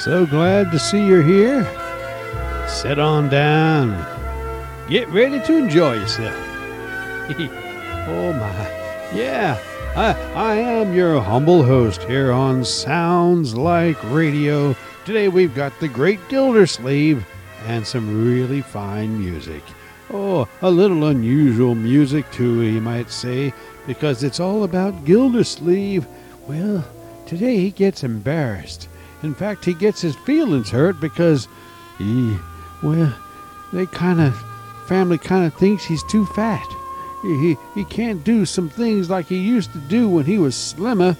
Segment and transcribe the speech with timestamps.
[0.00, 1.62] So glad to see you're here.
[2.66, 3.90] Sit on down.
[4.88, 6.34] Get ready to enjoy yourself.
[8.08, 9.14] oh my.
[9.14, 9.58] Yeah,
[9.94, 14.74] I, I am your humble host here on Sounds Like Radio.
[15.04, 17.22] Today we've got the great Gildersleeve
[17.66, 19.62] and some really fine music.
[20.10, 23.52] Oh, a little unusual music too, you might say,
[23.86, 26.06] because it's all about Gildersleeve.
[26.48, 26.86] Well,
[27.26, 28.88] today he gets embarrassed.
[29.22, 31.48] In fact, he gets his feelings hurt because
[31.98, 32.36] he,
[32.82, 33.14] well,
[33.72, 34.34] they kind of,
[34.86, 36.66] family kind of thinks he's too fat.
[37.22, 41.16] He, he, can't do some things like he used to do when he was slimmer.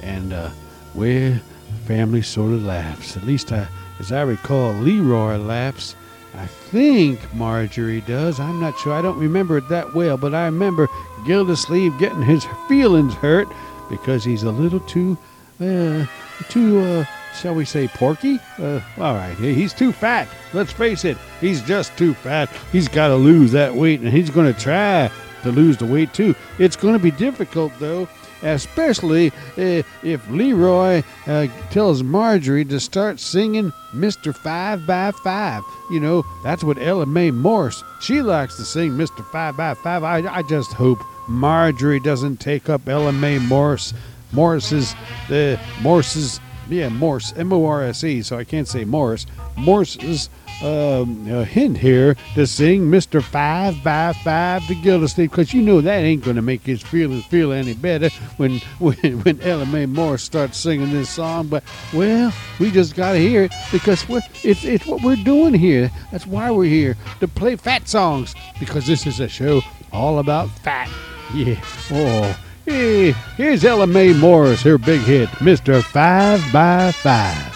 [0.00, 0.50] And, uh,
[0.94, 1.38] well,
[1.84, 3.18] family sort of laughs.
[3.18, 3.68] At least, I,
[4.00, 5.94] as I recall, Leroy laughs.
[6.34, 8.40] I think Marjorie does.
[8.40, 8.94] I'm not sure.
[8.94, 10.88] I don't remember it that well, but I remember
[11.26, 13.48] Gildersleeve getting his feelings hurt
[13.90, 15.18] because he's a little too,
[15.60, 16.06] uh,
[16.48, 18.38] too, uh, shall we say, porky?
[18.58, 20.28] Uh, all right, he's too fat.
[20.52, 22.48] Let's face it, he's just too fat.
[22.70, 25.10] He's got to lose that weight, and he's going to try
[25.42, 26.34] to lose the weight too.
[26.58, 28.08] It's going to be difficult, though,
[28.42, 34.34] especially uh, if Leroy uh, tells Marjorie to start singing Mr.
[34.34, 35.62] Five by Five.
[35.90, 39.24] You know, that's what Ella Mae Morse, she likes to sing Mr.
[39.30, 40.04] Five by Five.
[40.04, 43.94] I, I just hope Marjorie doesn't take up Ella Mae Morse,
[44.32, 44.94] Morse's,
[45.28, 50.28] the Morse's, yeah, Morse, M O R S E, so I can't say Morse, Morse's
[50.62, 53.22] um, a hint here to sing Mr.
[53.22, 57.24] Five by Five to Gildersleeve because you know that ain't going to make his feelings
[57.26, 61.48] feel any better when when, when Ella Mae Morse starts singing this song.
[61.48, 65.54] But, well, we just got to hear it because we're, it's, it's what we're doing
[65.54, 65.90] here.
[66.10, 69.62] That's why we're here to play fat songs because this is a show
[69.92, 70.88] all about fat.
[71.34, 71.60] Yeah.
[71.90, 72.38] Oh.
[72.72, 75.82] Hey, here's Ella Mae Morse, her big hit, Mr.
[75.82, 77.51] 5 by 5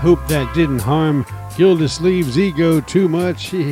[0.00, 1.24] hope that didn't harm
[1.56, 3.54] Gildersleeve's ego too much.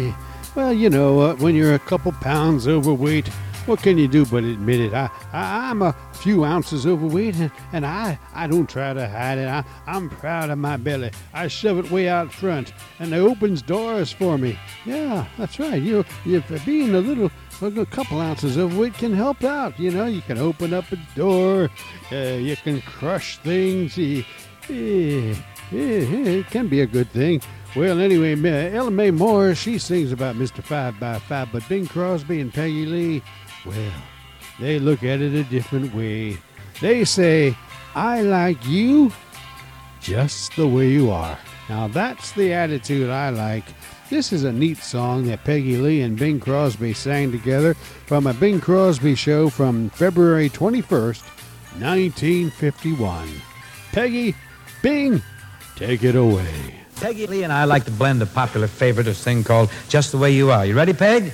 [0.55, 3.29] Well, you know, uh, when you're a couple pounds overweight,
[3.67, 4.93] what can you do but admit it?
[4.93, 9.39] I, I, I'm a few ounces overweight, and, and I, I don't try to hide
[9.39, 9.47] it.
[9.47, 11.13] I, I'm proud of my belly.
[11.33, 14.59] I shove it way out front, and it opens doors for me.
[14.85, 15.81] Yeah, that's right.
[15.81, 17.31] You if being a little,
[17.63, 19.79] a couple ounces overweight can help out.
[19.79, 21.71] You know, you can open up a door,
[22.11, 23.97] uh, you can crush things.
[23.97, 24.25] eh,
[24.69, 27.43] it can be a good thing.
[27.77, 28.35] Well, anyway,
[28.73, 30.63] Ella Mae Moore, she sings about Mr.
[30.63, 33.23] Five by Five, but Bing Crosby and Peggy Lee,
[33.67, 33.93] well,
[34.59, 36.39] they look at it a different way.
[36.81, 37.57] They say,
[37.95, 39.13] I like you
[40.01, 41.39] just the way you are.
[41.69, 43.65] Now, that's the attitude I like.
[44.09, 48.33] This is a neat song that Peggy Lee and Bing Crosby sang together from a
[48.33, 51.23] Bing Crosby show from February 21st,
[51.79, 53.29] 1951.
[53.93, 54.35] Peggy,
[54.83, 55.23] Bing,
[55.77, 56.75] take it away.
[56.97, 60.19] Peggy Lee and I like to blend a popular favorite, a thing called Just the
[60.19, 60.67] Way You Are.
[60.67, 61.33] You ready, Peg?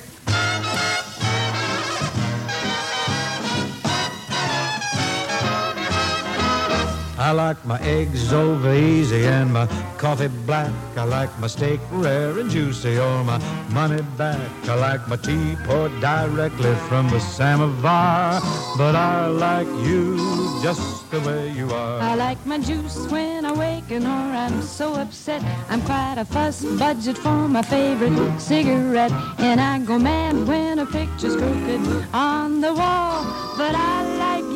[7.25, 9.67] I like my eggs over easy and my
[9.97, 10.71] coffee black.
[10.95, 13.39] I like my steak rare and juicy or my
[13.71, 14.51] money back.
[14.69, 18.43] I like my tea poured directly from the samovar.
[18.77, 20.19] But I like you
[20.63, 21.99] just the way you are.
[21.99, 25.43] I like my juice when I waken or I'm so upset.
[25.71, 29.13] I'm quite a fuss budget for my favorite cigarette.
[29.39, 33.25] And I go mad when a picture's crooked on the wall.
[33.57, 34.54] But I like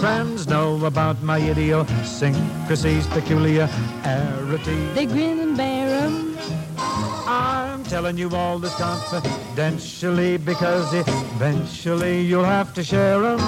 [0.00, 4.78] Friends know about my idiosyncrasies, peculiarity.
[4.94, 6.38] They grin and bear 'em.
[7.26, 13.40] I'm telling you all this confidentially because eventually you'll have to share 'em.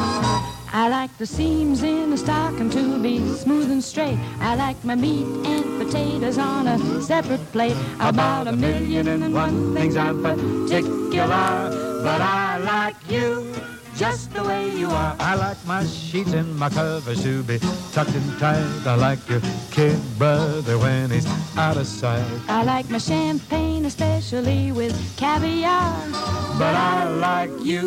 [0.73, 4.19] I like the seams in a stocking to be smooth and straight.
[4.41, 7.77] I like my meat and potatoes on a separate plate.
[8.01, 11.71] About a million and one things I'm particular,
[12.03, 13.47] but I like you
[14.01, 15.15] just the way you are.
[15.21, 17.59] I like my sheets and my covers to be
[17.93, 18.87] tucked and tight.
[18.87, 21.27] I like your kid brother when he's
[21.59, 22.25] out of sight.
[22.49, 25.93] I like my champagne, especially with caviar.
[26.59, 27.85] But I like you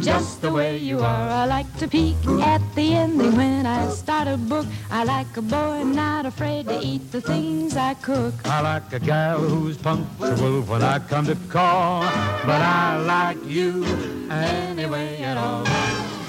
[0.00, 1.28] Just the way you are.
[1.42, 2.16] I like to peek
[2.54, 4.66] at the ending when I start a book.
[4.90, 8.34] I like a boy not afraid to eat the things I cook.
[8.44, 12.02] I like a gal who's punctual when I come to call.
[12.50, 12.84] But I
[13.14, 13.84] like you
[14.30, 15.64] anyway at all.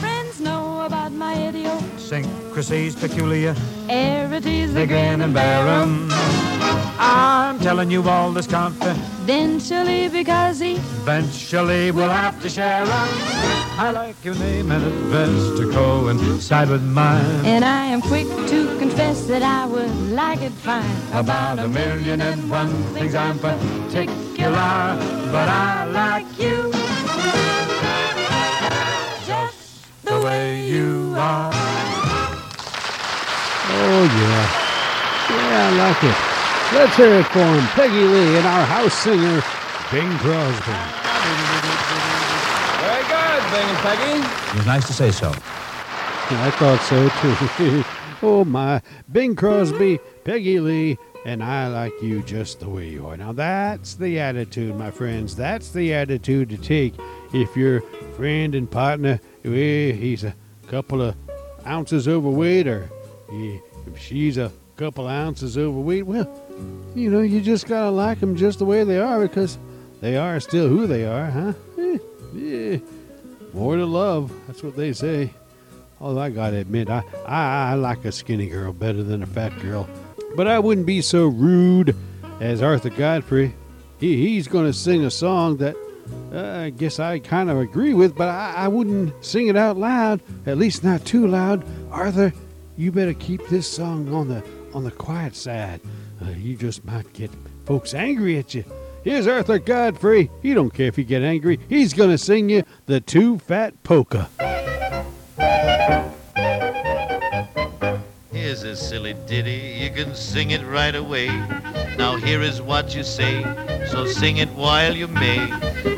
[0.01, 1.35] Friends know about my
[2.09, 3.53] Syncrasies peculiar,
[3.87, 4.73] idiosyncrasies.
[4.73, 6.48] they grin and bear 'em.
[7.01, 9.19] I'm telling you all this confidentially.
[9.23, 13.09] Eventually, because Eventually we'll have to share 'em.
[13.79, 17.45] I like your name and address to coincide with mine.
[17.45, 20.83] And I am quick to confess that I would like it fine.
[21.13, 24.97] About a million and one things I'm particular,
[25.31, 26.71] but I like you
[29.25, 31.51] just the way you are.
[33.71, 34.49] Oh, yeah.
[35.29, 36.28] Yeah, I like it.
[36.71, 39.41] Let's hear it for him, Peggy Lee and our house singer,
[39.91, 40.77] Bing Crosby.
[42.79, 44.49] Very good, Bing and Peggy.
[44.49, 45.29] It was nice to say so.
[46.29, 47.09] Yeah, I thought so
[47.57, 47.83] too.
[48.21, 53.17] oh my, Bing Crosby, Peggy Lee, and I like you just the way you are.
[53.17, 55.35] Now that's the attitude, my friends.
[55.35, 56.93] That's the attitude to take
[57.33, 57.81] if your
[58.15, 60.35] friend and partner, eh, he's a
[60.67, 61.15] couple of
[61.65, 62.87] ounces overweight, or
[63.31, 66.05] eh, if she's a couple ounces overweight.
[66.05, 66.31] Well,
[66.95, 69.57] you know, you just gotta like them just the way they are because
[70.01, 71.53] they are still who they are, huh?
[72.37, 72.79] Eh.
[73.53, 74.31] More to love.
[74.47, 75.31] That's what they say.
[76.01, 79.57] Although I gotta admit, I, I, I like a skinny girl better than a fat
[79.61, 79.87] girl.
[80.35, 81.95] But I wouldn't be so rude
[82.39, 83.53] as Arthur Godfrey.
[83.99, 85.75] He, he's gonna sing a song that
[86.31, 89.77] uh, I guess I kind of agree with, but I, I wouldn't sing it out
[89.77, 90.21] loud.
[90.45, 91.65] At least not too loud.
[91.91, 92.33] Arthur,
[92.77, 95.81] you better keep this song on the on the quiet side.
[96.21, 97.31] Uh, you just might get
[97.65, 98.63] folks angry at you.
[99.03, 100.29] Here's Arthur Godfrey.
[100.41, 101.59] He don't care if you get angry.
[101.69, 104.29] He's gonna sing you the Two Fat Polka.
[108.31, 111.27] Here's a silly ditty, you can sing it right away.
[111.97, 113.43] Now here is what you say,
[113.87, 115.47] so sing it while you may.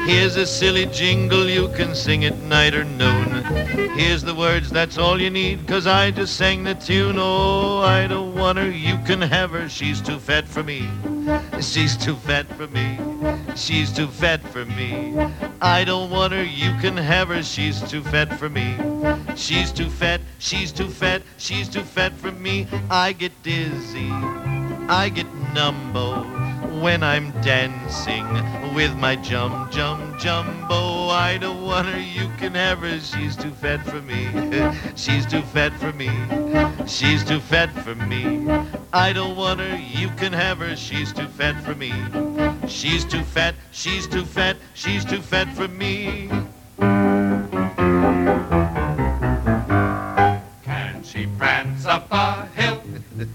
[0.05, 3.43] Here's a silly jingle, you can sing it night or noon.
[3.97, 7.17] Here's the words, that's all you need, cause I just sang the tune.
[7.19, 10.89] Oh, I don't want her, you can have her, she's too fat for me.
[11.59, 12.97] She's too fat for me.
[13.55, 15.13] She's too fat for me.
[15.61, 18.75] I don't want her, you can have her, she's too fat for me.
[19.35, 22.67] She's too fat, she's too fat, she's too fat for me.
[22.89, 24.09] I get dizzy,
[24.91, 28.25] I get numbo when I'm dancing
[28.75, 31.07] with my jum jum jumbo.
[31.07, 34.27] I don't want her, you can have her, she's too fat for me.
[34.97, 36.09] she's too fat for me.
[36.87, 38.45] She's too fat for me.
[38.91, 41.93] I don't want her, you can have her, she's too fat for me.
[42.67, 46.29] She's too fat, she's too fat, she's too fat for me.
[50.65, 52.80] Can she prance up a hill?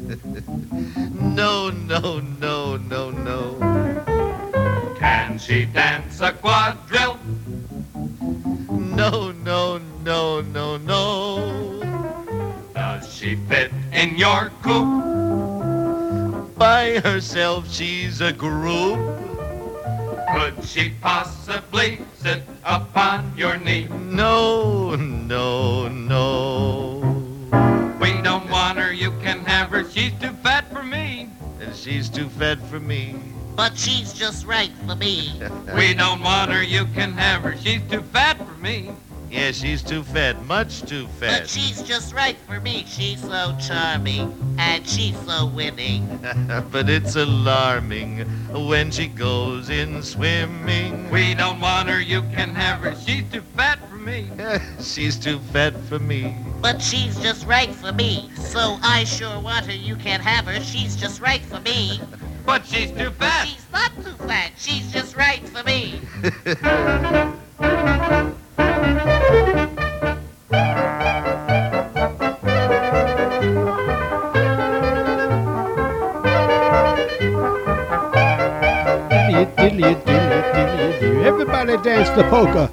[1.36, 4.94] No, no, no, no, no.
[4.98, 7.18] Can she dance a quadrille?
[8.68, 11.82] No, no, no, no, no.
[12.74, 15.04] Does she fit in your coupe?
[16.56, 18.98] By herself, she's a group.
[20.34, 23.86] Could she possibly sit upon your knee?
[24.10, 27.02] No, no, no.
[28.00, 29.35] We don't want her, you can.
[29.96, 31.30] She's too fat for me.
[31.58, 33.14] And she's too fat for me.
[33.54, 35.32] But she's just right for me.
[35.74, 37.56] We don't want her, you can have her.
[37.56, 38.90] She's too fat for me.
[39.30, 41.40] Yeah, she's too fat, much too fat.
[41.40, 42.84] But she's just right for me.
[42.86, 46.06] She's so charming and she's so winning.
[46.70, 48.20] but it's alarming
[48.68, 51.10] when she goes in swimming.
[51.10, 52.94] We don't want her, you can have her.
[52.94, 54.30] She's too fat for me.
[54.80, 56.36] she's too fat for me.
[56.62, 58.30] But she's just right for me.
[58.36, 59.74] So I sure want her.
[59.74, 60.60] You can't have her.
[60.62, 62.00] She's just right for me.
[62.46, 63.48] But she's too But fat.
[63.48, 64.52] she's not too fat.
[64.56, 66.00] She's just right for me.
[79.66, 81.24] Diddly, diddly, diddly, diddly, diddly.
[81.24, 82.70] Everybody dance the polka.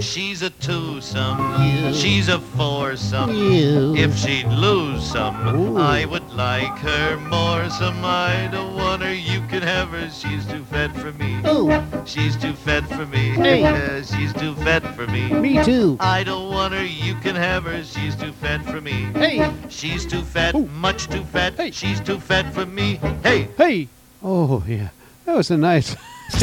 [0.00, 1.92] She's a twosome.
[1.92, 3.34] She's a foursome.
[3.34, 3.94] You.
[3.94, 5.76] If she'd lose some, Ooh.
[5.76, 7.68] I would like her more.
[7.68, 9.12] Some I don't want her.
[9.12, 10.08] You can have her.
[10.08, 11.42] She's too fat for me.
[11.46, 11.70] Ooh,
[12.06, 13.28] She's too fat for me.
[13.36, 14.02] Hey.
[14.02, 15.30] She's too fat for me.
[15.30, 15.98] me too.
[16.00, 16.86] I don't want her.
[16.86, 17.84] You can have her.
[17.84, 19.08] She's too fat for me.
[19.12, 20.66] Hey, She's too fat, Ooh.
[20.68, 21.52] much too fat.
[21.54, 21.70] Hey.
[21.70, 22.98] She's too fat for me.
[23.22, 23.88] Hey, hey.
[24.22, 24.88] Oh, yeah.
[25.24, 25.94] That was a nice.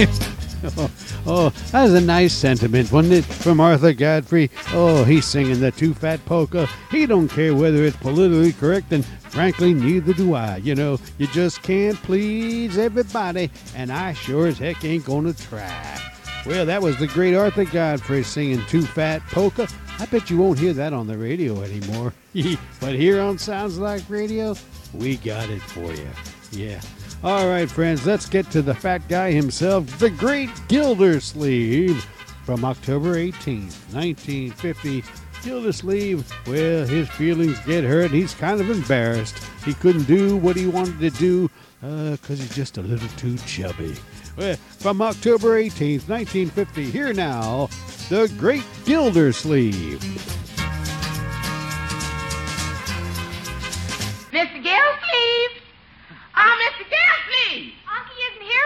[0.77, 0.91] oh,
[1.25, 3.25] oh, that was a nice sentiment, wasn't it?
[3.25, 4.49] From Arthur Godfrey.
[4.69, 6.67] Oh, he's singing the Too Fat Polka.
[6.91, 10.57] He don't care whether it's politically correct, and frankly, neither do I.
[10.57, 15.99] You know, you just can't please everybody, and I sure as heck ain't gonna try.
[16.45, 19.67] Well, that was the great Arthur Godfrey singing Too Fat Polka.
[19.99, 22.13] I bet you won't hear that on the radio anymore.
[22.79, 24.55] but here on Sounds Like Radio,
[24.93, 26.07] we got it for you.
[26.51, 26.81] Yeah.
[27.25, 32.03] All right, friends, let's get to the fat guy himself, the great Gildersleeve
[32.45, 35.03] from October 18th, 1950.
[35.41, 38.11] Gildersleeve, well, his feelings get hurt.
[38.11, 39.39] He's kind of embarrassed.
[39.65, 41.49] He couldn't do what he wanted to do
[41.81, 43.95] uh, because he's just a little too chubby.
[44.37, 47.69] Well, from October 18th, 1950, here now,
[48.07, 49.99] the great Gildersleeve.
[54.31, 54.63] Mr.
[54.63, 55.55] Gillsleeve!
[56.37, 56.83] Oh, ah, Mr.
[56.83, 57.04] Gillsleeve!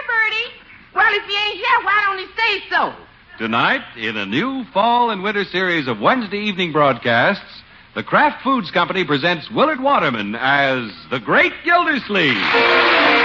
[0.00, 0.94] Here, Birdie.
[0.94, 2.94] Well, if he ain't here, why don't he say so?
[3.38, 7.62] Tonight, in a new fall and winter series of Wednesday evening broadcasts,
[7.94, 13.19] the Kraft Foods Company presents Willard Waterman as the Great Gildersleeve.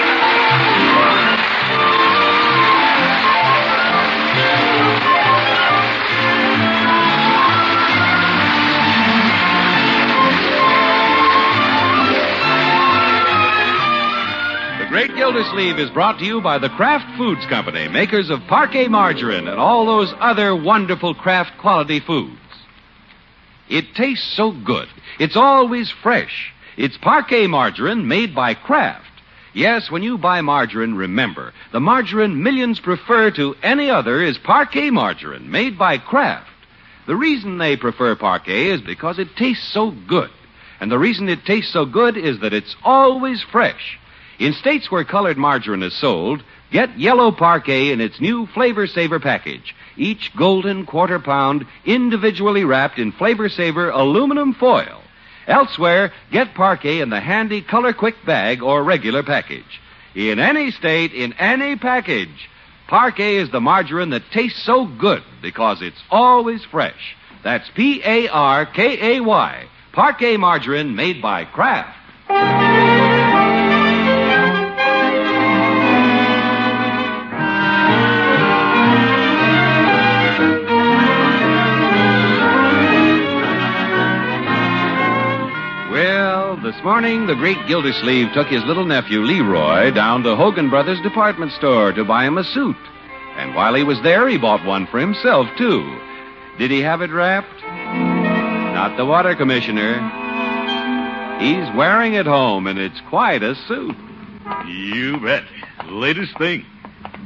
[14.95, 19.49] Great Gildersleeve is brought to you by the Kraft Foods Company, makers of Parkay margarine
[19.49, 22.39] and all those other wonderful Kraft quality foods.
[23.69, 24.87] It tastes so good.
[25.19, 26.53] It's always fresh.
[26.77, 29.11] It's Parkay margarine made by Kraft.
[29.53, 34.93] Yes, when you buy margarine, remember, the margarine millions prefer to any other is Parkay
[34.93, 36.47] margarine made by Kraft.
[37.05, 40.29] The reason they prefer Parkay is because it tastes so good.
[40.79, 43.99] And the reason it tastes so good is that it's always fresh.
[44.39, 49.19] In states where colored margarine is sold, get yellow Parkay in its new Flavor Saver
[49.19, 49.75] package.
[49.97, 55.01] Each golden quarter pound individually wrapped in Flavor Saver aluminum foil.
[55.47, 59.79] Elsewhere, get Parkay in the handy Color Quick bag or regular package.
[60.15, 62.49] In any state, in any package,
[62.89, 67.15] Parkay is the margarine that tastes so good because it's always fresh.
[67.43, 69.65] That's P A R K A Y.
[69.93, 71.97] Parkay margarine made by Kraft.
[86.85, 91.91] Morning the great Gildersleeve took his little nephew Leroy down to Hogan Brothers department store
[91.91, 92.77] to buy him a suit.
[93.37, 95.99] And while he was there, he bought one for himself, too.
[96.59, 97.63] Did he have it wrapped?
[97.65, 99.95] Not the water commissioner.
[101.39, 103.95] He's wearing it home, and it's quite a suit.
[104.67, 105.43] You bet.
[105.87, 106.67] Latest thing.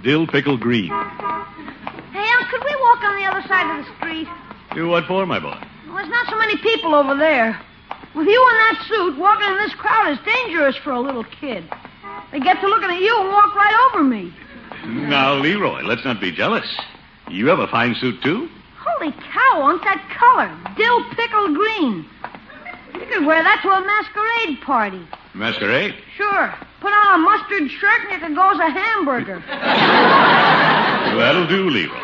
[0.02, 0.88] Dill pickle green.
[0.88, 4.28] Hey, Unc, could we walk on the other side of the street?
[4.74, 5.60] You what for, my boy?
[5.86, 7.60] Well, there's not so many people over there.
[8.20, 11.64] With you in that suit, walking in this crowd is dangerous for a little kid.
[12.34, 14.34] They get to looking at you and walk right over me.
[15.08, 16.68] Now, Leroy, let's not be jealous.
[17.30, 18.50] You have a fine suit, too.
[18.76, 20.52] Holy cow, on that color.
[20.76, 22.06] Dill pickle green.
[22.94, 25.08] You could wear that to a masquerade party.
[25.34, 25.96] Masquerade?
[26.18, 26.54] Sure.
[26.82, 29.40] Put on a mustard shirt and you could go as a hamburger.
[31.18, 31.96] That'll do, Leroy.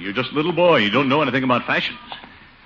[0.00, 0.78] You're just a little boy.
[0.78, 2.00] You don't know anything about fashions.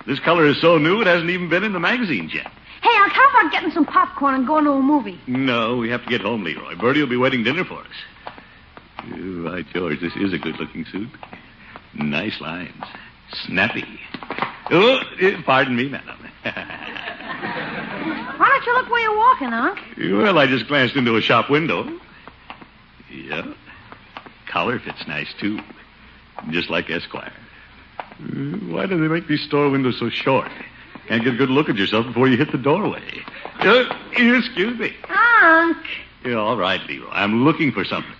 [0.07, 2.51] This color is so new it hasn't even been in the magazines yet.
[2.85, 5.19] Hey, Unc, how about getting some popcorn and going to a movie?
[5.25, 6.75] No, we have to get home, Leroy.
[6.75, 7.87] Birdie will be waiting dinner for us.
[9.11, 11.09] Oh, by George, this is a good-looking suit.
[11.95, 12.83] Nice lines.
[13.47, 13.99] Snappy.
[14.69, 16.15] Oh, eh, pardon me, madam.
[16.43, 16.53] Why
[18.37, 19.79] don't you look where you're walking, Unc?
[20.21, 21.89] well, I just glanced into a shop window.
[23.11, 23.51] Yeah.
[24.45, 25.59] Collar fits nice, too.
[26.51, 27.33] Just like Esquire.
[27.97, 28.03] Uh,
[28.69, 30.51] Why do they make these store windows so short?
[31.07, 33.03] Can't get a good look at yourself before you hit the doorway.
[33.59, 34.95] Uh, excuse me.
[35.41, 35.77] Unc.
[36.25, 37.09] Yeah, all right, Leroy.
[37.11, 38.11] I'm looking for something.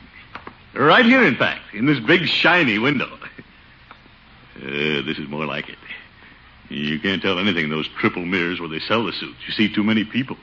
[0.74, 3.10] Right here, in fact, in this big shiny window.
[4.58, 5.78] Uh, this is more like it.
[6.70, 9.38] You can't tell anything in those triple mirrors where they sell the suits.
[9.46, 10.38] You see too many people.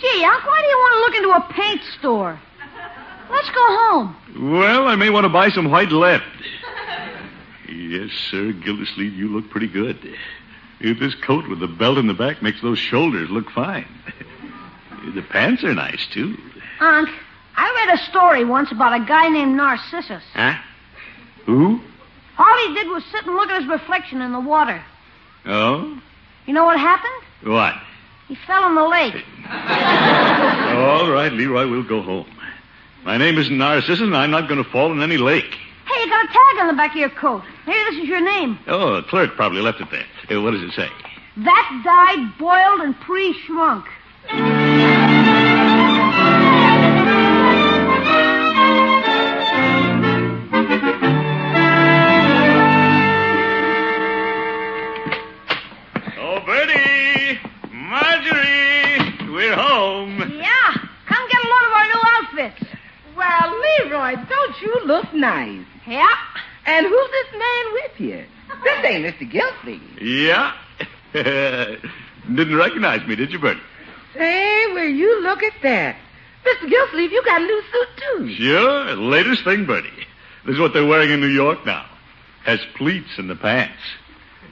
[0.00, 2.38] Gee, Unc, why do you want to look into a paint store?
[3.30, 4.16] Let's go home.
[4.58, 6.20] Well, I may want to buy some white lead.
[7.68, 9.98] Yes, sir, Gildersleeve, you look pretty good.
[10.80, 13.86] This coat with the belt in the back makes those shoulders look fine.
[15.14, 16.36] The pants are nice, too.
[16.80, 17.08] Unc,
[17.56, 20.22] I read a story once about a guy named Narcissus.
[20.34, 20.54] Huh?
[21.46, 21.80] Who?
[22.36, 24.84] All he did was sit and look at his reflection in the water.
[25.46, 25.98] Oh?
[26.46, 27.50] You know what happened?
[27.52, 27.74] What?
[28.26, 29.24] He fell in the lake.
[29.48, 32.30] All right, Leroy, we'll go home.
[33.04, 35.56] My name isn't Narcissus, and I'm not going to fall in any lake.
[35.88, 37.42] Hey, you got a tag on the back of your coat.
[37.66, 38.58] Maybe this is your name.
[38.66, 40.04] Oh, a clerk probably left it there.
[40.38, 40.88] Uh, what does it say?
[41.38, 43.86] That died boiled and pre-shrunk.
[63.88, 65.64] Leroy, don't you look nice?
[65.86, 66.14] Yeah.
[66.66, 68.24] And who's this man with you?
[68.62, 69.30] This ain't Mr.
[69.30, 70.02] Gilsleeve.
[70.02, 70.52] Yeah?
[71.12, 73.60] Didn't recognize me, did you, Birdie?
[74.14, 75.96] Say, will you look at that?
[76.44, 76.68] Mr.
[76.68, 78.34] Gilsleeve, you got a new suit, too.
[78.34, 78.96] Sure.
[78.96, 79.88] Latest thing, Birdie.
[80.44, 81.86] This is what they're wearing in New York now.
[82.44, 83.80] Has pleats in the pants.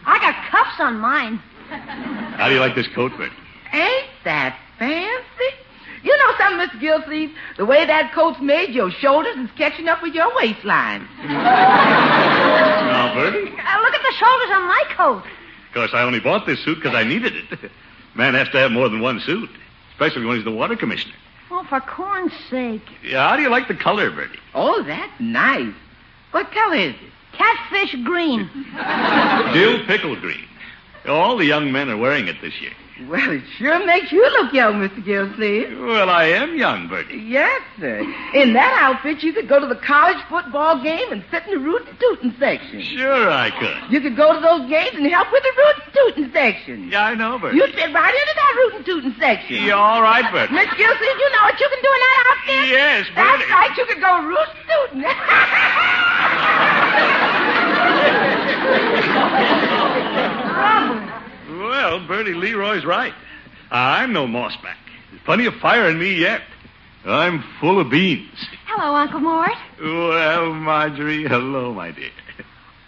[0.06, 1.36] I got cuffs on mine.
[1.68, 3.34] How do you like this coat, Birdie?
[3.72, 5.65] Ain't that fancy?
[6.06, 6.80] You know something, Mr.
[6.80, 7.32] Gilsleeve?
[7.56, 11.08] The way that coat's made, your shoulders is catching up with your waistline.
[11.24, 13.50] Now, Birdie?
[13.50, 15.24] Uh, look at the shoulders on my coat.
[15.68, 17.72] Of course, I only bought this suit because I needed it.
[18.14, 19.50] Man has to have more than one suit,
[19.90, 21.14] especially when he's the water commissioner.
[21.50, 22.82] Oh, for corn's sake.
[23.02, 24.38] Yeah, how do you like the color, Birdie?
[24.54, 25.74] Oh, that's nice.
[26.30, 27.10] What color is it?
[27.32, 28.48] Catfish green.
[29.52, 30.46] Dill pickle green.
[31.08, 32.72] All the young men are wearing it this year.
[33.04, 35.04] Well, it sure makes you look young, Mr.
[35.04, 35.78] Gilsleeve.
[35.78, 37.18] Well, I am young, Birdie.
[37.18, 38.00] Yes, sir.
[38.32, 41.58] In that outfit, you could go to the college football game and sit in the
[41.58, 42.80] rootin' tootin' section.
[42.80, 43.92] Sure I could.
[43.92, 46.88] You could go to those games and help with the rootin' tootin' section.
[46.88, 47.58] Yeah, I know, Birdie.
[47.58, 49.62] You'd fit right into that rootin' tootin' section.
[49.62, 50.54] Yeah, all right, Birdie.
[50.54, 52.68] Miss Gilsleeve, you know what you can do in that outfit?
[52.72, 53.76] Yes, That's right.
[53.76, 54.56] You could go rootin'
[60.72, 61.05] tootin'.
[61.58, 63.14] Well, Birdie Leroy's right.
[63.70, 64.76] I'm no mossback.
[65.10, 66.42] There's plenty of fire in me yet.
[67.06, 68.46] I'm full of beans.
[68.66, 69.52] Hello, Uncle Mort.
[69.80, 72.10] Well, Marjorie, hello, my dear.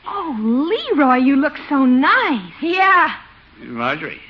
[0.07, 2.53] Oh, Leroy, you look so nice.
[2.61, 3.15] Yeah.
[3.59, 4.21] Marjorie,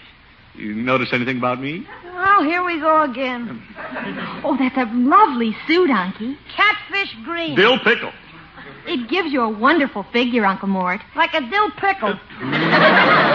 [0.55, 1.87] you notice anything about me?
[2.05, 3.63] Oh, here we go again.
[3.77, 4.45] Hmm.
[4.45, 6.37] Oh, that's a lovely suit, Unky.
[6.55, 7.57] Catfish green.
[7.57, 8.13] Dill pickle.
[8.87, 11.01] It gives you a wonderful figure, Uncle Mort.
[11.17, 12.19] Like a dill pickle.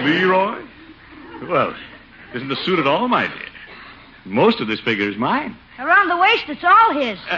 [0.00, 0.62] Leroy?
[1.48, 1.74] Well,
[2.34, 3.36] isn't the suit at all, my dear?
[4.24, 5.56] Most of this figure is mine.
[5.78, 7.18] Around the waist, it's all his.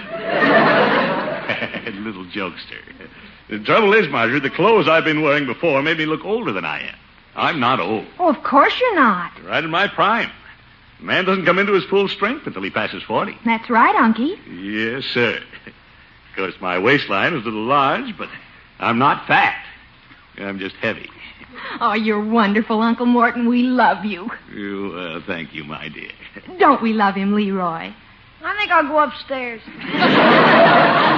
[2.05, 2.79] Little jokester.
[3.49, 6.65] The trouble is, Marjorie, the clothes I've been wearing before made me look older than
[6.65, 6.95] I am.
[7.37, 8.07] I'm not old.
[8.19, 9.33] Oh, of course you're not.
[9.45, 10.31] Right in my prime.
[11.01, 13.37] A man doesn't come into his full strength until he passes 40.
[13.45, 14.39] That's right, Unky.
[14.49, 15.41] Yes, sir.
[15.67, 18.29] Of course, my waistline is a little large, but
[18.79, 19.57] I'm not fat.
[20.39, 21.11] I'm just heavy.
[21.81, 23.49] Oh, you're wonderful, Uncle Morton.
[23.49, 24.31] We love you.
[24.53, 26.11] You, uh, thank you, my dear.
[26.59, 27.93] Don't we love him, Leroy?
[28.45, 29.61] I think I'll go upstairs.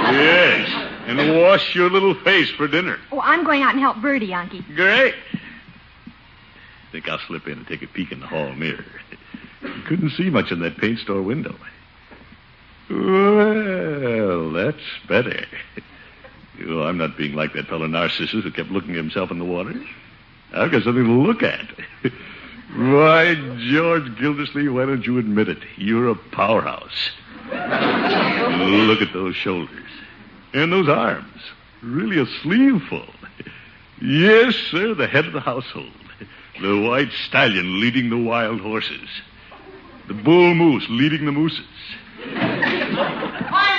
[0.07, 0.69] Yes,
[1.07, 2.97] and wash your little face for dinner.
[3.11, 4.63] Oh, I'm going out and help Birdie, Unky.
[4.73, 5.15] Great.
[5.35, 8.85] I think I'll slip in and take a peek in the hall mirror.
[9.85, 11.55] Couldn't see much in that paint store window.
[12.89, 14.77] Well, that's
[15.09, 15.45] better.
[16.65, 19.45] Oh, I'm not being like that fellow Narcissus who kept looking at himself in the
[19.45, 19.73] water.
[20.53, 21.67] I've got something to look at.
[22.75, 23.35] Why,
[23.71, 25.59] George Gildersleeve, why don't you admit it?
[25.77, 27.11] You're a powerhouse.
[27.49, 29.89] Look at those shoulders.
[30.53, 31.41] And those arms.
[31.81, 33.05] Really a sleeveful.
[34.01, 35.91] Yes, sir, the head of the household.
[36.61, 39.09] The white stallion leading the wild horses.
[40.07, 41.65] The bull moose leading the mooses.
[42.33, 42.91] Hi,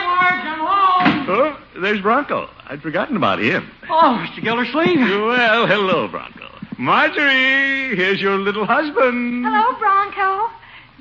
[0.04, 1.26] Marge, I'm home.
[1.28, 2.48] Oh, there's Bronco.
[2.66, 3.70] I'd forgotten about him.
[3.88, 4.42] Oh, Mr.
[4.42, 4.98] Gildersleeve.
[4.98, 6.48] Well, hello, Bronco.
[6.78, 9.44] Marjorie, here's your little husband.
[9.44, 10.48] Hello, Bronco.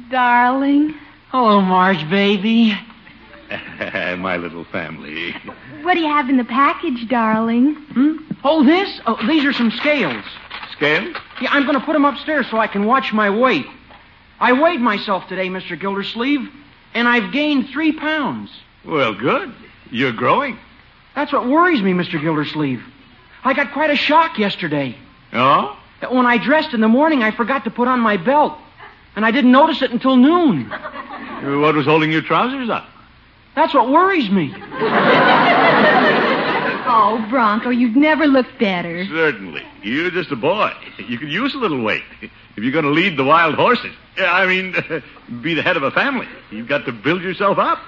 [0.10, 0.96] Darling.
[1.30, 2.74] Hello, Marge, baby.
[3.80, 5.34] My little family.
[5.84, 7.76] What do you have in the package, darling?
[7.94, 8.14] Hmm?
[8.44, 9.00] Oh, this?
[9.06, 10.24] Oh, these are some scales.
[10.72, 11.16] Scales?
[11.42, 13.68] Yeah, I'm going to put them upstairs so I can watch my weight.
[14.40, 15.80] I weighed myself today, Mr.
[15.80, 16.50] Gildersleeve,
[16.96, 18.50] and I've gained three pounds.
[18.84, 19.54] Well, good.
[19.92, 20.58] You're growing.
[21.14, 22.20] That's what worries me, Mr.
[22.20, 22.84] Gildersleeve.
[23.44, 24.98] I got quite a shock yesterday.
[25.34, 25.78] Oh?
[26.10, 28.58] When I dressed in the morning, I forgot to put on my belt,
[29.16, 30.70] and I didn't notice it until noon.
[30.70, 32.88] What was holding your trousers up?
[33.56, 34.54] That's what worries me.
[36.90, 39.06] Oh, Bronco, you've never looked better.
[39.08, 39.62] Certainly.
[39.84, 40.72] You're just a boy.
[40.98, 42.04] You could use a little weight.
[42.22, 44.74] If you're going to lead the wild horses, I mean,
[45.42, 47.80] be the head of a family, you've got to build yourself up.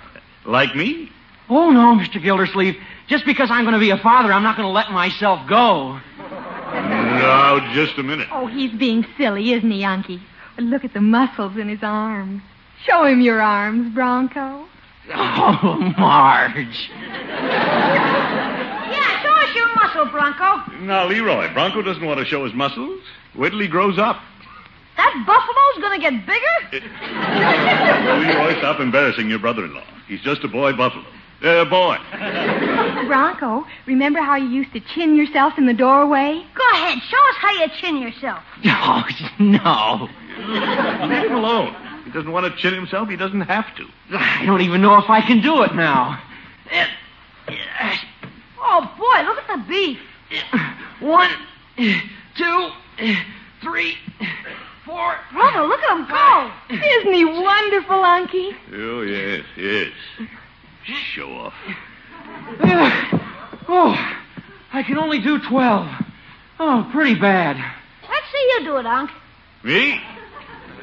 [0.46, 1.12] Like me.
[1.50, 2.22] Oh, no, Mr.
[2.22, 2.76] Gildersleeve.
[3.08, 6.00] Just because I'm going to be a father, I'm not going to let myself go.
[7.20, 8.28] Now, just a minute.
[8.32, 10.20] Oh, he's being silly, isn't he, Unky?
[10.58, 12.42] Look at the muscles in his arms.
[12.86, 14.66] Show him your arms, Bronco.
[15.14, 16.90] Oh, Marge.
[18.90, 20.62] Yeah, show us your muscle, Bronco.
[20.82, 23.02] Now, Leroy, Bronco doesn't want to show his muscles.
[23.36, 24.22] Wait till he grows up.
[24.98, 26.86] That buffalo's gonna get bigger?
[28.20, 29.86] Leroy, stop embarrassing your brother-in-law.
[30.08, 31.06] He's just a boy buffalo.
[31.42, 31.98] Uh, boy.
[33.08, 36.46] Bronco, remember how you used to chin yourself in the doorway?
[36.56, 38.44] Go ahead, show us how you chin yourself.
[38.66, 39.04] Oh,
[39.40, 40.10] no.
[41.08, 41.76] Leave him alone.
[42.06, 43.08] He doesn't want to chin himself.
[43.08, 43.86] He doesn't have to.
[44.12, 46.22] I don't even know if I can do it now.
[48.62, 50.00] Oh, boy, look at the beef.
[51.00, 51.32] One,
[52.36, 52.70] two,
[53.62, 53.96] three,
[54.86, 55.16] four.
[55.32, 56.52] Bronco, look at him go.
[56.70, 58.56] Isn't he wonderful, Unky?
[58.74, 59.92] Oh, yes, yes.
[61.14, 61.54] Show off.
[63.72, 63.94] Oh,
[64.74, 65.88] I can only do twelve.
[66.60, 67.56] Oh, pretty bad.
[68.10, 69.12] Let's see you do it, Unc.
[69.64, 70.02] Me?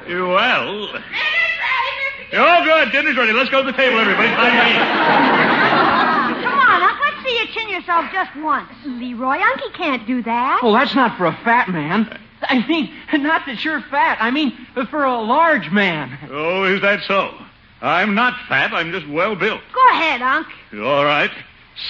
[0.09, 0.87] Well.
[0.87, 2.35] Dinner's ready.
[2.35, 2.93] Oh, good.
[2.93, 3.33] Dinner's ready.
[3.33, 4.29] Let's go to the table, everybody.
[4.29, 6.43] Time to.
[6.47, 8.71] Come on, Unc, let's see you chin yourself just once.
[8.85, 10.61] Leroy, Unky can't do that.
[10.63, 12.21] Well, that's not for a fat man.
[12.43, 14.19] I mean, not that you're fat.
[14.21, 14.57] I mean,
[14.91, 16.17] for a large man.
[16.31, 17.35] Oh, is that so?
[17.83, 18.73] I'm not fat.
[18.73, 19.61] I'm just well built.
[19.75, 20.47] Go ahead, Unc.
[20.75, 21.31] All right.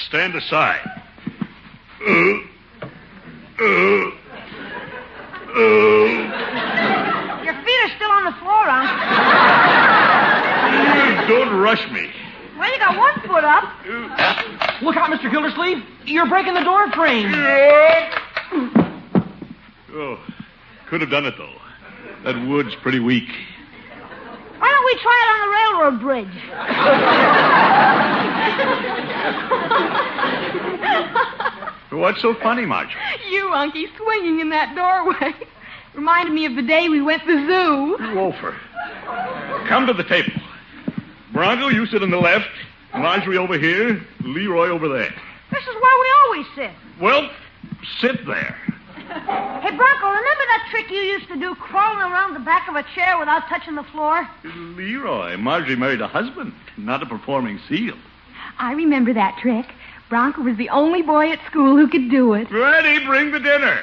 [0.09, 0.81] Stand aside.
[2.07, 2.41] Uh,
[3.61, 4.11] uh,
[5.55, 6.07] uh.
[7.45, 8.91] Your feet are still on the floor, Unc.
[11.29, 12.11] Don't rush me.
[12.59, 13.65] Well, you got one foot up.
[14.83, 15.31] Look out, Mr.
[15.31, 15.85] Gildersleeve.
[16.05, 17.33] You're breaking the door frame.
[19.93, 20.19] Oh,
[20.89, 21.55] could have done it, though.
[22.25, 23.29] That wood's pretty weak.
[24.59, 26.37] Why don't we try it on the railroad bridge?
[31.91, 33.01] What's so funny, Marjorie?
[33.31, 35.35] you, Unky, swinging in that doorway.
[35.95, 37.97] Reminded me of the day we went to the zoo.
[38.15, 38.55] Wolfer.
[39.67, 40.33] Come to the table.
[41.33, 42.49] Bronco, you sit on the left.
[42.95, 44.01] Marjorie over here.
[44.23, 45.15] Leroy over there.
[45.51, 46.71] This is where we always sit.
[47.01, 47.31] Well,
[48.01, 48.57] sit there.
[49.09, 52.83] Hey, Bronco, remember that trick you used to do, crawling around the back of a
[52.95, 54.29] chair without touching the floor?
[54.45, 57.95] Leroy, Marjorie married a husband, not a performing seal.
[58.59, 59.67] I remember that trick.
[60.09, 62.51] Bronco was the only boy at school who could do it.
[62.51, 63.83] Ready, bring the dinner.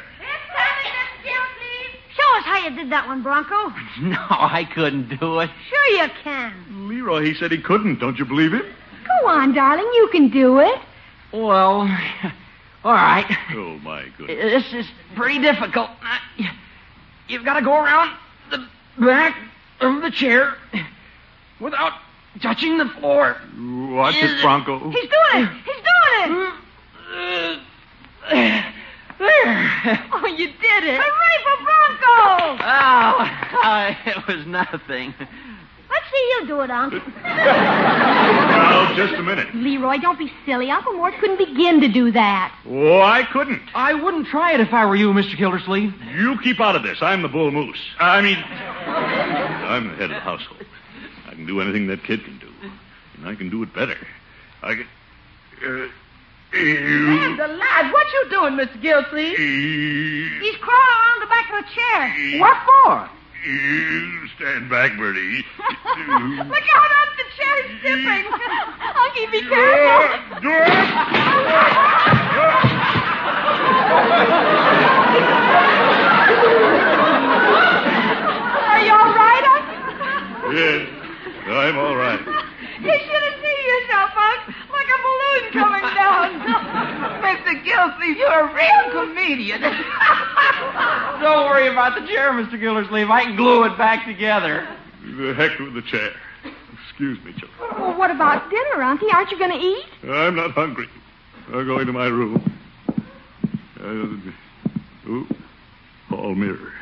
[2.16, 3.74] Show us how you did that one, Bronco.
[4.02, 5.50] No, I couldn't do it.
[5.70, 6.88] Sure you can.
[6.88, 8.00] Leroy, he said he couldn't.
[8.00, 8.64] Don't you believe him?
[9.22, 9.90] Go on, darling.
[9.96, 10.80] You can do it.
[11.32, 11.88] Well,
[12.84, 13.26] all right.
[13.52, 14.64] Oh, my goodness.
[14.74, 15.90] This is pretty difficult.
[17.28, 18.16] You've got to go around
[18.52, 18.68] the
[19.00, 19.38] back
[19.80, 20.56] of the chair
[21.60, 21.94] without
[22.42, 23.38] touching the floor.
[23.58, 24.90] Watch it, Bronco.
[24.90, 25.50] He's doing it.
[25.66, 26.52] He's doing
[28.32, 28.64] it.
[29.20, 30.04] There.
[30.12, 31.00] Oh, you did it.
[31.02, 32.64] Hooray for Bronco.
[32.64, 33.28] Oh,
[33.64, 35.14] uh, it was nothing.
[35.94, 36.94] Let's see you you do it, Unc.
[37.24, 39.54] Now, just a minute.
[39.56, 40.70] Leroy, don't be silly.
[40.72, 42.56] Uncle Mort couldn't begin to do that.
[42.68, 43.62] Oh, I couldn't.
[43.74, 45.38] I wouldn't try it if I were you, Mr.
[45.38, 45.94] Gildersleeve.
[46.16, 47.02] You keep out of this.
[47.02, 47.80] I'm the bull moose.
[48.00, 50.66] I mean, I'm the head of the household.
[51.28, 52.50] I can do anything that kid can do,
[53.18, 53.98] and I can do it better.
[54.62, 54.88] I can.
[55.66, 55.88] Uh,
[56.54, 57.92] Man's alive.
[57.92, 58.80] What you doing, Mr.
[58.80, 59.38] Gilsleeve?
[59.38, 62.40] He's crawling along the back of the chair.
[62.40, 63.10] What for?
[63.46, 65.44] You stand back, Birdie.
[65.60, 68.26] Look out, Unc, the chair's tipping.
[68.32, 71.14] Unky, be careful.
[77.44, 79.66] Are you all right, Unc?
[80.56, 80.88] yes,
[81.48, 82.20] I'm all right.
[82.82, 84.63] You should have seen yourself, Unc.
[84.84, 86.42] Like a balloon coming down.
[87.24, 87.64] Mr.
[87.64, 89.62] Gilsleeve, you're a real comedian.
[91.22, 92.60] Don't worry about the chair, Mr.
[92.60, 93.10] Gildersleeve.
[93.10, 94.68] I can glue it back together.
[95.18, 96.12] The heck with the chair.
[96.90, 97.82] Excuse me, children.
[97.82, 99.14] Well, what about dinner, Unky?
[99.14, 99.86] Aren't you going to eat?
[100.10, 100.88] I'm not hungry.
[101.54, 102.60] I'll go into my room.
[103.80, 104.32] Uh,
[105.10, 105.28] oh,
[106.10, 106.74] hall mirror.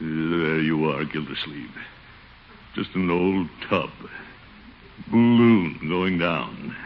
[0.00, 1.76] There you are, Gildersleeve.
[2.74, 3.90] Just an old tub.
[5.08, 6.76] Balloon going down.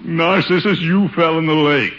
[0.00, 1.92] Narcissus, you fell in the lake.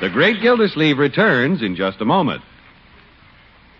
[0.00, 2.42] The Great Gildersleeve returns in just a moment.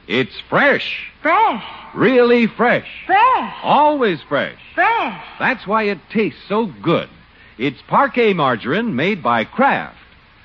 [0.07, 1.65] It's fresh, Fresh,
[1.95, 4.59] really fresh, fresh, always fresh.
[4.75, 5.25] fresh.
[5.41, 7.09] That's why it tastes so good.
[7.59, 9.97] It's Parkay margarine made by Kraft.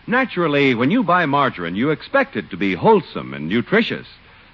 [0.08, 4.08] Naturally, when you buy margarine, you expect it to be wholesome and nutritious.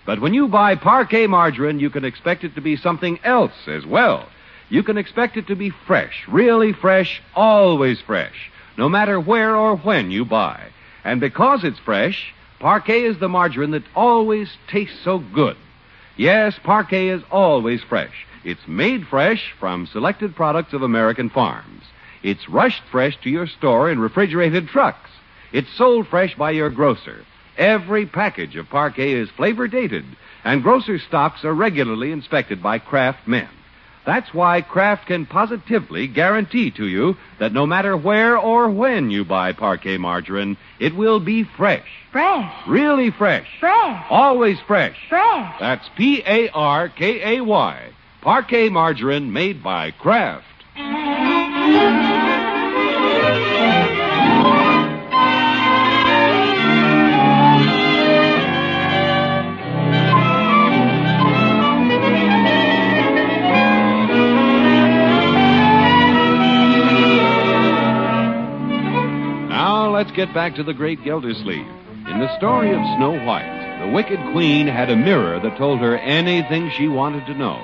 [0.06, 3.86] But when you buy Parkay margarine, you can expect it to be something else as
[3.86, 4.28] well.
[4.70, 9.78] You can expect it to be fresh, really fresh, always fresh, no matter where or
[9.78, 10.62] when you buy.
[11.06, 15.58] And because it's fresh, Parkay is the margarine that always tastes so good.
[16.16, 18.26] Yes, Parkay is always fresh.
[18.44, 21.84] It's made fresh from selected products of American farms.
[22.24, 25.10] It's rushed fresh to your store in refrigerated trucks.
[25.52, 27.24] It's sold fresh by your grocer.
[27.58, 30.06] Every package of Parkay is flavor dated,
[30.44, 33.50] and grocer stocks are regularly inspected by Kraft men.
[34.08, 39.26] That's why Kraft can positively guarantee to you that no matter where or when you
[39.26, 41.86] buy Parkay margarine, it will be fresh.
[42.14, 43.48] Fresh, Really fresh.
[43.60, 44.96] fresh, Always fresh.
[45.10, 45.56] fresh.
[45.60, 47.90] That's P A R K A Y.
[48.24, 50.46] Parkay margarine made by Kraft.
[69.98, 71.66] Let's get back to the great Gildersleeve.
[72.08, 75.98] In the story of Snow White, the wicked queen had a mirror that told her
[75.98, 77.60] anything she wanted to know.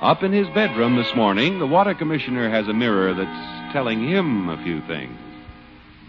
[0.00, 4.48] Up in his bedroom this morning, the water commissioner has a mirror that's telling him
[4.48, 5.18] a few things.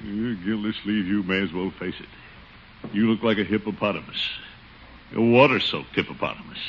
[0.06, 2.93] You Gildersleeve, you may as well face it.
[2.93, 4.30] You look like a hippopotamus.
[5.15, 6.60] A water soaked hippopotamus.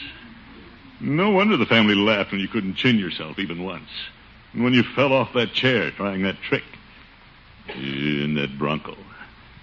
[0.99, 3.91] No wonder the family laughed when you couldn't chin yourself even once.
[4.55, 6.65] And when you fell off that chair trying that trick.
[7.75, 8.97] And that Bronco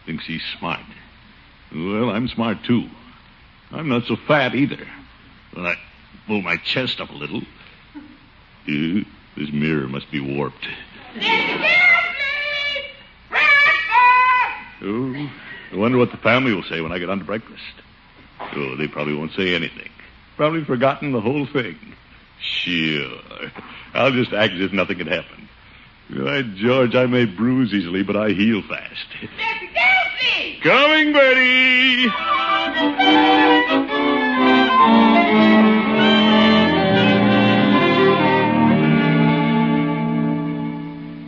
[0.06, 0.82] thinks he's smart.
[1.74, 2.90] Well, I'm smart too.
[3.72, 4.88] I'm not so fat either.
[5.54, 5.76] When I
[6.28, 7.42] pull my chest up a little,
[8.68, 9.04] uh,
[9.36, 10.68] this mirror must be warped.
[14.82, 15.32] Oh,
[15.72, 17.64] I wonder what the family will say when I get on to breakfast.
[18.40, 19.90] Oh, they probably won't say anything.
[20.38, 21.78] Probably forgotten the whole thing.
[22.40, 23.18] Sure.
[23.94, 25.48] I'll just act as if nothing had happened.
[26.10, 29.08] By George, I may bruise easily, but I heal fast.
[30.64, 32.10] Coming, Birdie!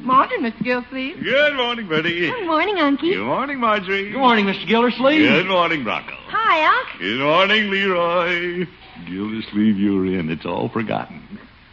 [0.03, 0.63] Morning, Mr.
[0.63, 1.21] Gilsleeve.
[1.21, 2.27] Good morning, Birdie.
[2.29, 3.13] Good morning, Unky.
[3.13, 4.09] Good morning, Marjorie.
[4.11, 4.65] Good morning, Mr.
[4.67, 5.19] Gildersleeve.
[5.21, 6.13] Good morning, Bronco.
[6.27, 6.99] Hi, Unc.
[6.99, 8.65] Good morning, Leroy.
[9.05, 10.29] Gildersleeve, you're in.
[10.29, 11.21] It's all forgotten.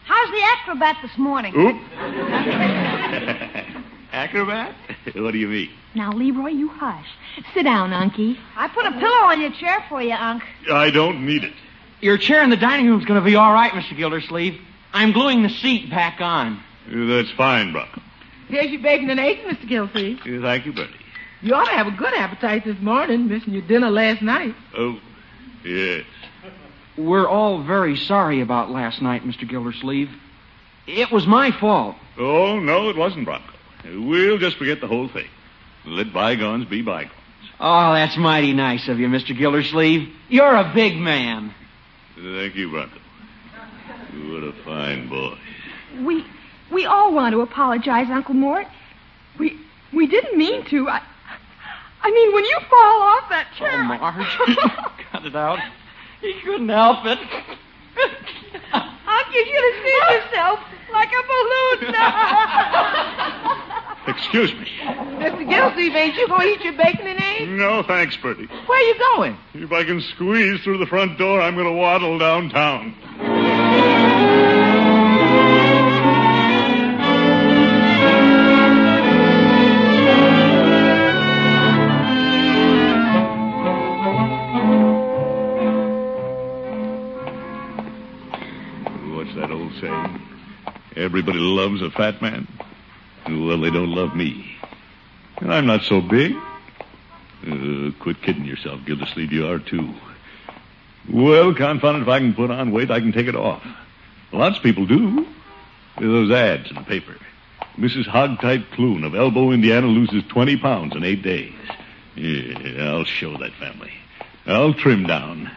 [0.05, 1.55] How's the acrobat this morning?
[1.57, 1.77] Oop.
[4.13, 4.75] Acrobat?
[5.15, 5.71] What do you mean?
[5.95, 7.07] Now, Leroy, you hush.
[7.53, 8.39] Sit down, Unky.
[8.57, 10.43] I put a pillow on your chair for you, Unc.
[10.71, 11.53] I don't need it.
[12.01, 13.97] Your chair in the dining room's going to be all right, Mr.
[13.97, 14.61] Gildersleeve.
[14.93, 16.63] I'm gluing the seat back on.
[16.89, 18.01] That's fine, Bronco.
[18.49, 19.67] Here's your bacon and eggs, Mr.
[19.69, 20.21] Gilsleeve.
[20.43, 20.93] Thank you, Birdie.
[21.41, 24.55] You ought to have a good appetite this morning, missing your dinner last night.
[24.77, 24.99] Oh,
[25.65, 26.05] yes.
[26.97, 29.49] We're all very sorry about last night, Mr.
[29.49, 30.11] Gildersleeve.
[30.87, 31.97] It was my fault.
[32.19, 33.53] Oh, no, it wasn't, Bronco.
[33.85, 35.29] We'll just forget the whole thing.
[35.87, 37.13] Let bygones be bygones.
[37.61, 39.37] Oh, that's mighty nice of you, Mr.
[39.37, 40.09] Gildersleeve.
[40.29, 41.55] You're a big man.
[42.17, 42.99] Thank you, Bronco.
[44.29, 45.37] What a fine boy.
[46.03, 46.25] We
[46.71, 48.67] we all want to apologize, Uncle Mort.
[49.39, 49.59] We
[49.93, 50.89] we didn't mean to.
[50.89, 51.03] I
[52.03, 53.71] I mean, when you fall off that chair.
[53.73, 55.05] Oh, Marge.
[55.11, 55.59] Cut it out.
[56.25, 57.19] He couldn't help it.
[58.73, 60.59] Unc, you should have seen yourself
[60.91, 61.95] like a balloon.
[64.07, 64.67] Excuse me.
[65.19, 65.49] Mr.
[65.49, 67.51] Gilsleeve, ain't you going to eat your bacon and eggs?
[67.51, 68.47] No, thanks, Birdie.
[68.47, 69.37] Where are you going?
[69.53, 72.95] If I can squeeze through the front door, I'm going to waddle downtown.
[89.85, 90.23] Saying?
[90.97, 92.49] Everybody loves a fat man.
[93.29, 94.57] Well, they don't love me.
[95.39, 96.35] And I'm not so big.
[97.47, 99.31] Uh, quit kidding yourself, Gildersleeve.
[99.31, 99.93] You are too.
[101.13, 103.63] Well, confound it, if I can put on weight, I can take it off.
[104.33, 105.27] Lots of people do.
[106.01, 107.17] Those ads in the paper.
[107.77, 108.07] Mrs.
[108.07, 111.53] Hogtight Clune of Elbow, Indiana loses 20 pounds in eight days.
[112.15, 113.93] Yeah, I'll show that family.
[114.47, 115.51] I'll trim down.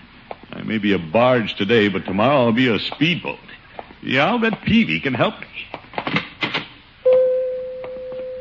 [0.52, 3.40] I may be a barge today, but tomorrow I'll be a speedboat.
[4.08, 5.48] Yeah, I'll bet Peavy can help me.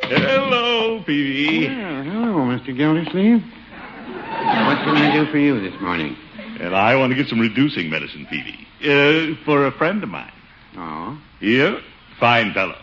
[0.02, 1.66] Hello, Peavy.
[1.66, 2.76] Well, hello, Mr.
[2.76, 3.42] Gildersleeve.
[3.42, 6.16] What can I do for you this morning?
[6.60, 8.64] And I want to get some reducing medicine, Peavy.
[8.80, 10.30] Uh, for a friend of mine.
[10.76, 11.20] Oh?
[11.40, 11.80] Yeah,
[12.20, 12.78] fine fellow.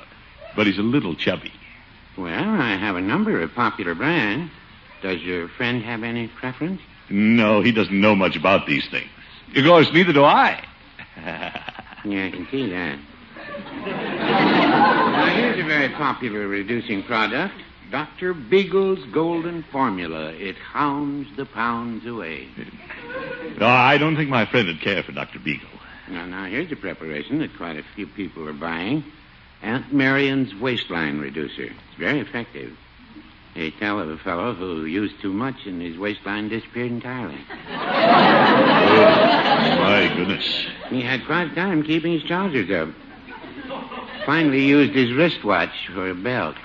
[0.53, 1.53] But he's a little chubby.
[2.17, 4.51] Well, I have a number of popular brands.
[5.01, 6.81] Does your friend have any preference?
[7.09, 9.09] No, he doesn't know much about these things.
[9.55, 10.61] Of course, neither do I.
[12.05, 12.99] Yeah, I can see that.
[13.85, 17.53] now, here's a very popular reducing product.
[17.91, 18.33] Dr.
[18.33, 20.31] Beagle's Golden Formula.
[20.33, 22.47] It hounds the pounds away.
[23.59, 25.39] No, I don't think my friend would care for Dr.
[25.39, 25.69] Beagle.
[26.09, 29.03] Now, now, here's a preparation that quite a few people are buying.
[29.61, 31.65] Aunt Marion's Waistline Reducer.
[31.65, 32.75] It's very effective.
[33.55, 37.39] They tell of a fellow who used too much and his waistline disappeared entirely.
[37.69, 37.75] Oh,
[39.79, 40.65] my goodness.
[40.89, 42.89] He had quite a time keeping his trousers up.
[44.25, 46.55] Finally used his wristwatch for a belt.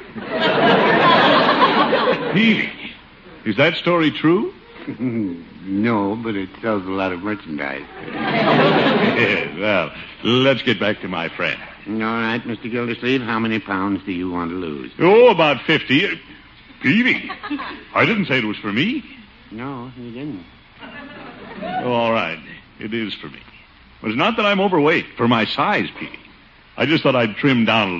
[3.45, 4.55] Is that story true?
[4.89, 7.85] no, but it sells a lot of merchandise.
[8.07, 9.93] Yeah, well,
[10.25, 11.61] let's get back to my friend.
[11.87, 12.71] All right, Mr.
[12.71, 14.93] Gildersleeve, how many pounds do you want to lose?
[14.99, 16.21] Oh, about 50.
[16.83, 17.31] Peavy,
[17.95, 19.05] I didn't say it was for me.
[19.51, 20.45] No, you didn't.
[21.83, 22.39] Oh, all right.
[22.79, 23.41] It is for me.
[24.03, 25.07] It's not that I'm overweight.
[25.17, 26.19] For my size, Peavy.
[26.77, 27.93] I just thought I'd trim down a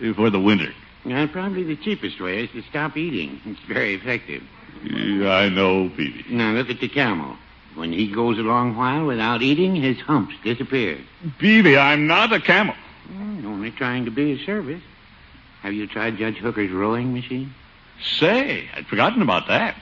[0.00, 0.72] little for the winter.
[1.04, 3.40] Yeah, probably the cheapest way is to stop eating.
[3.44, 4.42] It's very effective.
[4.82, 6.24] Yeah, I know, Peavy.
[6.28, 7.36] Now, look at the camel.
[7.76, 10.98] When he goes a long while without eating, his humps disappear.
[11.38, 12.74] Peavy, I'm not a camel.
[13.12, 14.82] Mm, only trying to be of service.
[15.62, 17.54] Have you tried Judge Hooker's rowing machine?
[18.18, 19.76] Say, I'd forgotten about that.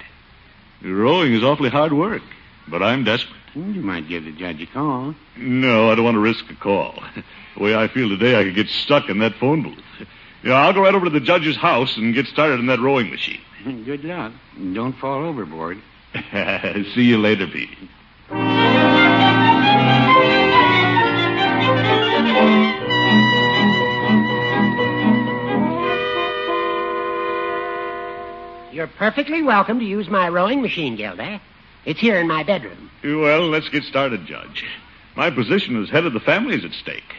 [0.83, 2.23] Rowing is awfully hard work,
[2.69, 3.35] but I'm desperate.
[3.55, 5.15] Well, you might give the judge a call.
[5.37, 7.03] No, I don't want to risk a call.
[7.57, 9.83] The way I feel today, I could get stuck in that phone booth.
[10.43, 13.11] Yeah, I'll go right over to the judge's house and get started in that rowing
[13.11, 13.41] machine.
[13.85, 14.33] Good luck.
[14.75, 15.81] Don't fall overboard.
[16.95, 17.71] See you later, Pete.
[28.77, 31.41] You're perfectly welcome to use my rowing machine, Gildy.
[31.87, 32.91] It's here in my bedroom.
[33.03, 34.67] Well, let's get started, Judge.
[35.17, 37.15] My position as head of the family is at stake.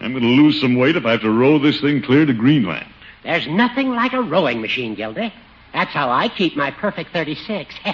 [0.00, 2.34] I'm going to lose some weight if I have to row this thing clear to
[2.34, 2.86] Greenland.
[3.22, 5.32] There's nothing like a rowing machine, Gildy.
[5.72, 7.74] That's how I keep my perfect 36.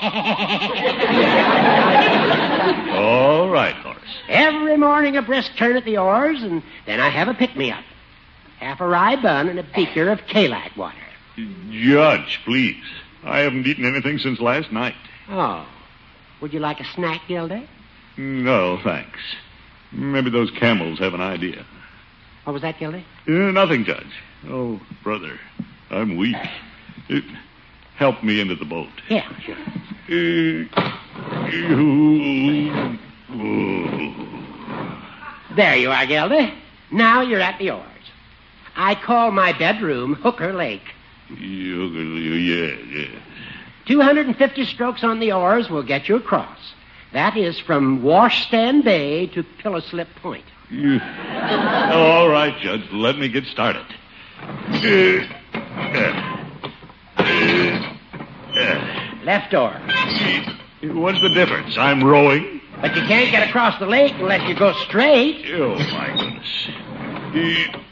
[2.90, 4.02] All right, Horace.
[4.28, 7.84] Every morning a brisk turn at the oars, and then I have a pick-me-up.
[8.58, 10.98] Half a rye bun and a beaker of Kalak water.
[11.70, 12.82] Judge, please.
[13.24, 14.94] I haven't eaten anything since last night.
[15.28, 15.66] Oh.
[16.40, 17.66] Would you like a snack, Gildy?
[18.16, 19.18] No, thanks.
[19.92, 21.64] Maybe those camels have an idea.
[22.44, 23.04] What was that, Gildy?
[23.26, 24.12] Uh, nothing, Judge.
[24.46, 25.38] Oh, brother,
[25.90, 26.36] I'm weak.
[27.08, 27.20] Uh,
[27.96, 28.90] help me into the boat.
[29.08, 29.56] Yeah, sure.
[29.56, 30.64] Uh,
[33.30, 34.28] oh.
[35.56, 36.52] There you are, Gildy.
[36.92, 37.88] Now you're at the oars.
[38.76, 40.92] I call my bedroom Hooker Lake.
[41.38, 41.86] You-
[42.36, 43.20] Yeah, yeah.
[43.86, 46.58] 250 strokes on the oars will get you across.
[47.12, 50.44] That is from Washstand Bay to Pillow Slip Point.
[50.70, 50.98] You...
[51.02, 52.82] Oh, all right, Judge.
[52.92, 53.84] Let me get started.
[59.24, 59.72] Left door.
[60.82, 61.76] What's the difference?
[61.78, 62.60] I'm rowing.
[62.80, 65.46] But you can't get across the lake unless you go straight.
[65.54, 66.68] Oh, my goodness.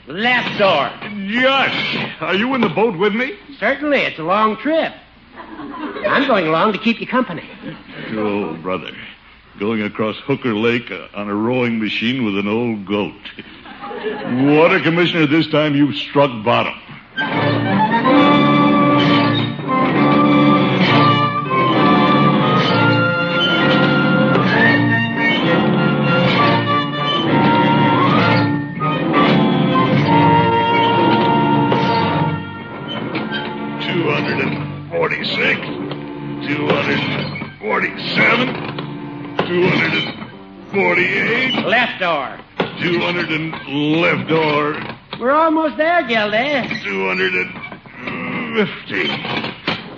[0.06, 0.90] Left door.
[1.28, 3.34] Judge, are you in the boat with me?
[3.58, 4.92] Certainly, it's a long trip.
[5.36, 7.48] I'm going along to keep you company.
[8.10, 8.90] Oh, brother.
[9.58, 13.14] Going across Hooker Lake uh, on a rowing machine with an old goat.
[13.84, 16.74] Water Commissioner, this time you've struck bottom.
[42.28, 42.38] Door.
[42.80, 43.52] two hundred and
[44.00, 44.76] left door,
[45.20, 46.68] We're almost there, Gildy.
[46.82, 49.08] two hundred and fifty.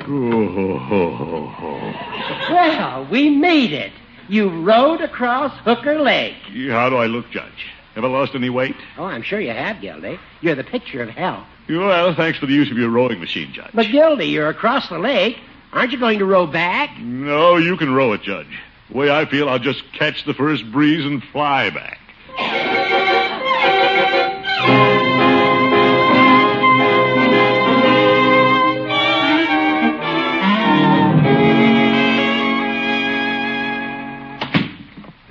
[0.07, 2.53] Oh, ho, ho, ho, ho.
[2.55, 3.93] Well, we made it.
[4.29, 6.35] You rode across Hooker Lake.
[6.69, 7.71] How do I look, Judge?
[7.95, 8.77] Have I lost any weight?
[8.99, 10.19] Oh, I'm sure you have, Gildy.
[10.41, 11.47] You're the picture of health.
[11.69, 13.71] Well, thanks for the use of your rowing machine, Judge.
[13.73, 15.39] But, Gildy, you're across the lake.
[15.73, 16.99] Aren't you going to row back?
[16.99, 18.59] No, you can row it, Judge.
[18.91, 21.99] The way I feel, I'll just catch the first breeze and fly back.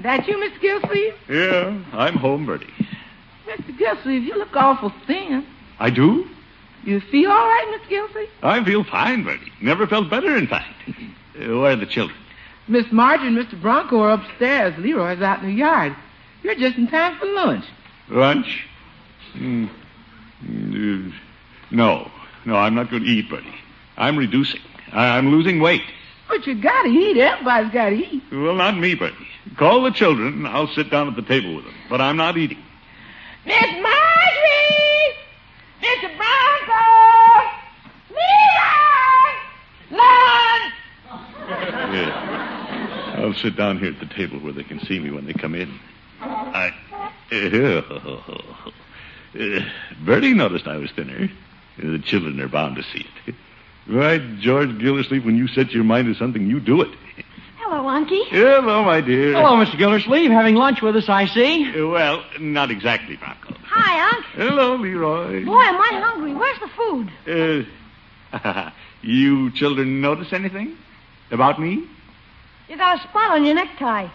[0.03, 0.59] That you, Mr.
[0.59, 1.13] Gilsleeve?
[1.29, 2.67] Yeah, I'm home, Birdie.
[3.47, 3.77] Mr.
[3.77, 5.45] Gilsleeve, you look awful thin.
[5.79, 6.27] I do?
[6.83, 7.89] You feel all right, Mr.
[7.89, 8.29] Gilsleeve?
[8.43, 9.51] I feel fine, Birdie.
[9.61, 10.75] Never felt better, in fact.
[10.89, 12.17] Uh, where are the children?
[12.67, 13.59] Miss Marjorie and Mr.
[13.59, 14.77] Bronco are upstairs.
[14.77, 15.95] Leroy's out in the yard.
[16.43, 17.65] You're just in time for lunch.
[18.09, 18.67] Lunch?
[19.35, 19.69] Mm,
[20.45, 21.13] mm,
[21.71, 22.11] no,
[22.45, 23.55] no, I'm not going to eat, Birdie.
[23.97, 24.59] I'm reducing.
[24.91, 25.83] I'm losing weight.
[26.33, 27.15] But you gotta eat.
[27.17, 28.23] Everybody's gotta eat.
[28.31, 29.15] Well, not me, Birdie.
[29.55, 31.75] Call the children, and I'll sit down at the table with them.
[31.91, 32.57] But I'm not eating.
[33.45, 35.13] Miss Marjorie!
[35.83, 36.09] Mr.
[36.17, 37.45] Bronco!
[38.09, 39.29] Leroy!
[39.91, 40.73] Lunch!
[41.93, 43.15] Yeah.
[43.19, 45.53] I'll sit down here at the table where they can see me when they come
[45.53, 45.79] in.
[46.19, 46.71] I.
[49.35, 49.59] Uh,
[50.05, 51.27] Birdie noticed I was thinner.
[51.79, 53.33] The children are bound to see it.
[53.87, 56.89] Right, George Gildersleeve, when you set your mind to something, you do it.
[57.57, 58.25] Hello, Unky.
[58.29, 59.33] Hello, my dear.
[59.33, 59.77] Hello, Mr.
[59.77, 60.31] Gildersleeve.
[60.31, 61.69] Having lunch with us, I see.
[61.69, 63.53] Uh, Well, not exactly, Bronco.
[63.65, 64.25] Hi, Unc.
[64.35, 65.43] Hello, Leroy.
[65.45, 66.33] Boy, am I hungry.
[66.33, 67.67] Where's the food?
[68.33, 68.69] Uh,
[69.01, 70.77] you children notice anything
[71.31, 71.83] about me?
[72.69, 74.07] You got a spot on your necktie.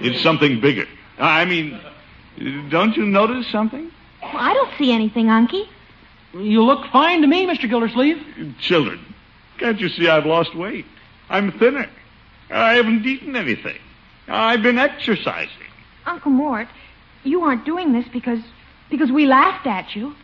[0.00, 0.86] It's something bigger.
[1.18, 1.80] I mean,
[2.68, 3.90] don't you notice something?
[4.22, 5.66] I don't see anything, Unky.
[6.34, 7.68] You look fine to me, Mr.
[7.68, 8.56] Gildersleeve.
[8.60, 9.00] Children,
[9.58, 10.86] can't you see I've lost weight?
[11.28, 11.88] I'm thinner.
[12.50, 13.78] I haven't eaten anything.
[14.28, 15.50] I've been exercising.
[16.06, 16.68] Uncle Mort,
[17.24, 18.40] you aren't doing this because
[18.90, 20.14] because we laughed at you.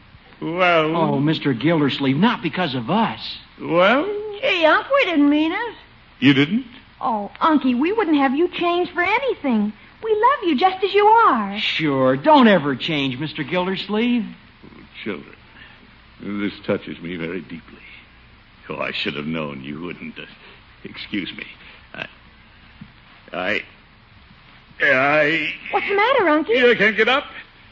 [0.41, 0.95] Well.
[0.97, 1.59] Oh, Mr.
[1.59, 3.39] Gildersleeve, not because of us.
[3.61, 4.05] Well,
[4.41, 5.75] Gee, Unc, we didn't mean it.
[6.21, 6.67] you didn't?
[7.01, 9.73] Oh, Unky, we wouldn't have you change for anything.
[10.03, 11.59] We love you just as you are.
[11.59, 13.49] Sure, don't ever change, Mr.
[13.49, 14.25] Gildersleeve.
[14.65, 15.35] Oh, children,
[16.21, 17.79] this touches me very deeply.
[18.69, 20.19] Oh, I should have known you wouldn't.
[20.19, 20.27] Uh,
[20.85, 21.45] excuse me.
[21.95, 22.07] I.
[23.33, 23.63] I.
[24.81, 25.55] I.
[25.71, 26.71] What's the matter, Unky?
[26.71, 27.25] I can't get up.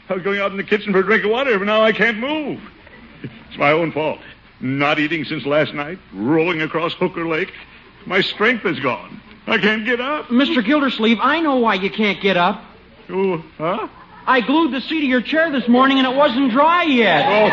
[0.09, 1.91] I was going out in the kitchen for a drink of water, but now I
[1.91, 2.61] can't move.
[3.23, 4.19] It's my own fault.
[4.59, 7.53] Not eating since last night, rolling across Hooker Lake.
[8.05, 9.21] My strength is gone.
[9.45, 10.27] I can't get up.
[10.27, 10.65] Mr.
[10.65, 12.63] Gildersleeve, I know why you can't get up.
[13.09, 13.87] Oh, huh?
[14.29, 17.25] I glued the seat of your chair this morning and it wasn't dry yet.
[17.25, 17.49] Oh.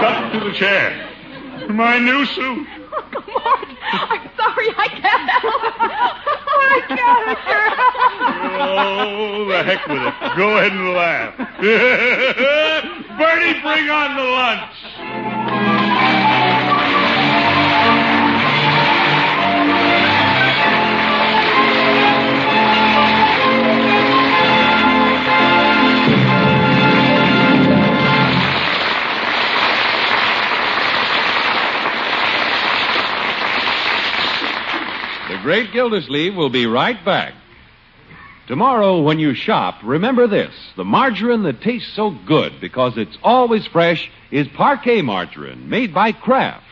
[0.00, 1.08] Cut to the chair.
[1.70, 2.68] My new suit.
[2.68, 5.72] Oh, Uncle Mort, I'm sorry, I can't help it.
[6.64, 7.38] I can't.
[8.60, 10.14] Oh, the heck with it.
[10.36, 11.36] Go ahead and laugh.
[13.18, 15.41] Birdie, bring on the lunch.
[35.42, 37.34] Great Gildersleeve will be right back.
[38.46, 43.66] Tomorrow, when you shop, remember this the margarine that tastes so good because it's always
[43.66, 46.64] fresh is Parkay margarine made by Kraft.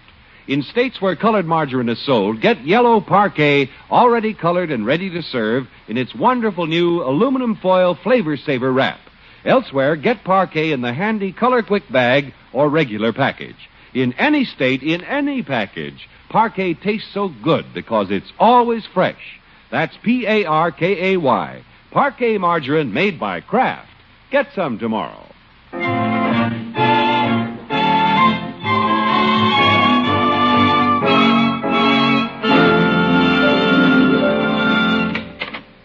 [0.46, 5.22] In states where colored margarine is sold, get yellow Parkay already colored and ready to
[5.22, 9.00] serve in its wonderful new aluminum foil flavor saver wrap.
[9.44, 13.68] Elsewhere, get Parkay in the handy color quick bag or regular package.
[13.93, 19.41] In any state, in any package, Parkay tastes so good because it's always fresh.
[19.70, 21.64] That's P A R K A Y.
[21.93, 23.88] Parkay margarine made by Kraft.
[24.30, 25.26] Get some tomorrow.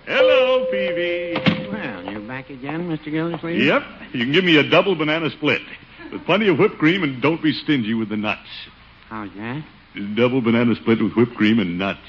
[0.08, 1.34] Hello, Peavy.
[1.72, 3.06] Well, you back again, Mr.
[3.12, 3.64] Gildersleeve?
[3.64, 3.82] Yep.
[4.14, 5.62] You can give me a double banana split
[6.12, 8.48] with plenty of whipped cream and don't be stingy with the nuts.
[9.10, 9.64] How's that?
[10.16, 12.00] Double banana split with whipped cream and nuts.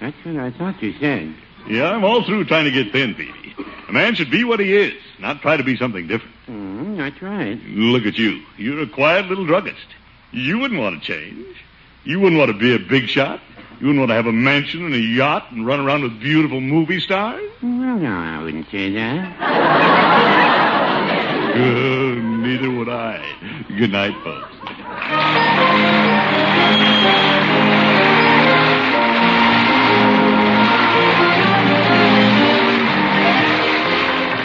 [0.00, 1.34] That's what I thought you said.
[1.68, 3.54] Yeah, I'm all through trying to get thin, Peavy.
[3.88, 6.34] A man should be what he is, not try to be something different.
[6.46, 7.58] Mm, that's right.
[7.66, 8.42] Look at you.
[8.56, 9.86] You're a quiet little druggist.
[10.30, 11.44] You wouldn't want to change.
[12.04, 13.40] You wouldn't want to be a big shot.
[13.80, 16.60] You wouldn't want to have a mansion and a yacht and run around with beautiful
[16.60, 17.50] movie stars.
[17.62, 20.44] Well, no, I wouldn't say that.
[21.48, 22.07] Uh,
[22.48, 23.20] neither would I.
[23.68, 24.56] Good night, folks.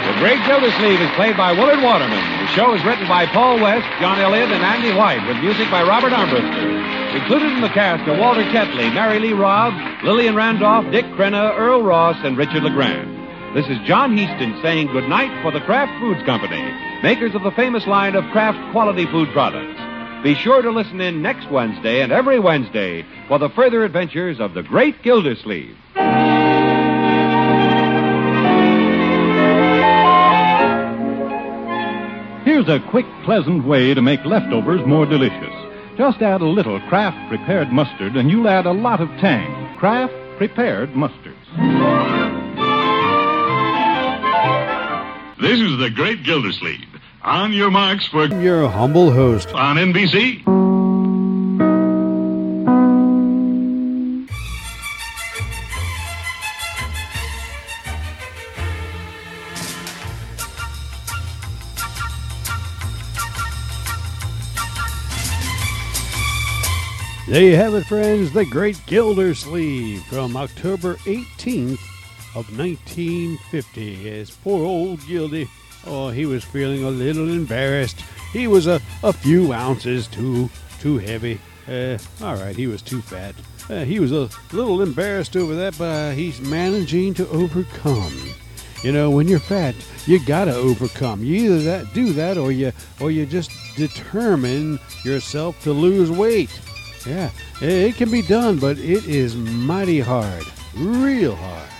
[0.04, 2.20] The Great Gildersleeve is played by Willard Waterman.
[2.44, 5.82] The show is written by Paul West, John Elliott, and Andy White, with music by
[5.82, 7.16] Robert Armbruster.
[7.16, 9.72] Included in the cast are Walter Tetley, Mary Lee Robb,
[10.04, 13.13] Lillian Randolph, Dick Crenna, Earle Ross, and Richard LeGrand.
[13.54, 16.60] This is John Heaston saying goodnight for the Kraft Foods Company,
[17.04, 19.80] makers of the famous line of Kraft quality food products.
[20.24, 24.54] Be sure to listen in next Wednesday and every Wednesday for the further adventures of
[24.54, 25.76] the Great Gildersleeve.
[32.44, 35.54] Here's a quick, pleasant way to make leftovers more delicious.
[35.96, 39.76] Just add a little Kraft prepared mustard and you'll add a lot of tang.
[39.78, 42.23] Kraft prepared mustards.
[45.40, 46.86] This is the Great Gildersleeve.
[47.22, 50.44] On your marks for your humble host on NBC.
[67.26, 68.30] There you have it, friends.
[68.32, 71.80] The Great Gildersleeve from October 18th
[72.34, 74.10] of 1950.
[74.10, 75.48] as poor old Gildy.
[75.86, 78.00] Oh, he was feeling a little embarrassed.
[78.32, 81.40] He was a, a few ounces too too heavy.
[81.68, 83.34] Uh, all right, he was too fat.
[83.70, 88.12] Uh, he was a little embarrassed over that, but uh, he's managing to overcome.
[88.82, 89.74] You know, when you're fat,
[90.06, 91.24] you gotta overcome.
[91.24, 96.50] You either that do that, or you or you just determine yourself to lose weight.
[97.06, 97.30] Yeah,
[97.62, 101.73] it, it can be done, but it is mighty hard, real hard.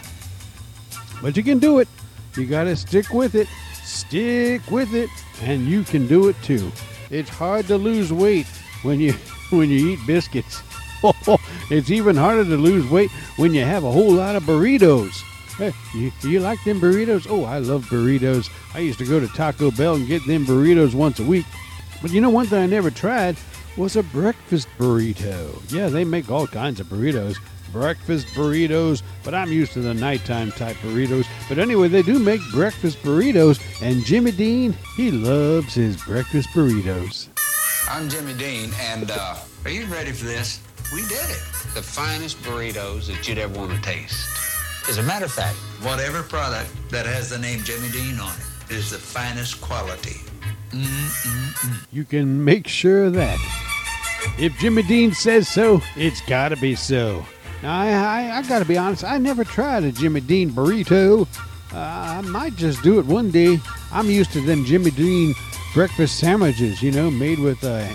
[1.24, 1.88] But you can do it.
[2.36, 3.48] You gotta stick with it.
[3.82, 5.08] Stick with it,
[5.40, 6.70] and you can do it too.
[7.08, 8.46] It's hard to lose weight
[8.82, 9.12] when you
[9.50, 10.62] when you eat biscuits.
[11.70, 15.14] it's even harder to lose weight when you have a whole lot of burritos.
[15.56, 17.26] Hey, you, you like them burritos?
[17.26, 18.50] Oh, I love burritos.
[18.74, 21.46] I used to go to Taco Bell and get them burritos once a week.
[22.02, 23.38] But you know one thing I never tried
[23.78, 25.72] was a breakfast burrito.
[25.72, 27.38] Yeah, they make all kinds of burritos.
[27.74, 31.26] Breakfast burritos, but I'm used to the nighttime type burritos.
[31.48, 37.26] But anyway, they do make breakfast burritos, and Jimmy Dean, he loves his breakfast burritos.
[37.90, 40.60] I'm Jimmy Dean, and uh, are you ready for this?
[40.92, 41.42] We did it.
[41.74, 44.24] The finest burritos that you'd ever want to taste.
[44.88, 48.36] As a matter of fact, whatever product that has the name Jimmy Dean on
[48.70, 50.20] it is the finest quality.
[50.70, 51.86] Mm-mm-mm.
[51.90, 53.38] You can make sure of that.
[54.38, 57.26] If Jimmy Dean says so, it's gotta be so.
[57.64, 61.26] I, I, I gotta be honest, I never tried a Jimmy Dean burrito.
[61.72, 63.58] Uh, I might just do it one day.
[63.92, 65.34] I'm used to them Jimmy Dean
[65.72, 67.88] breakfast sandwiches, you know, made with uh,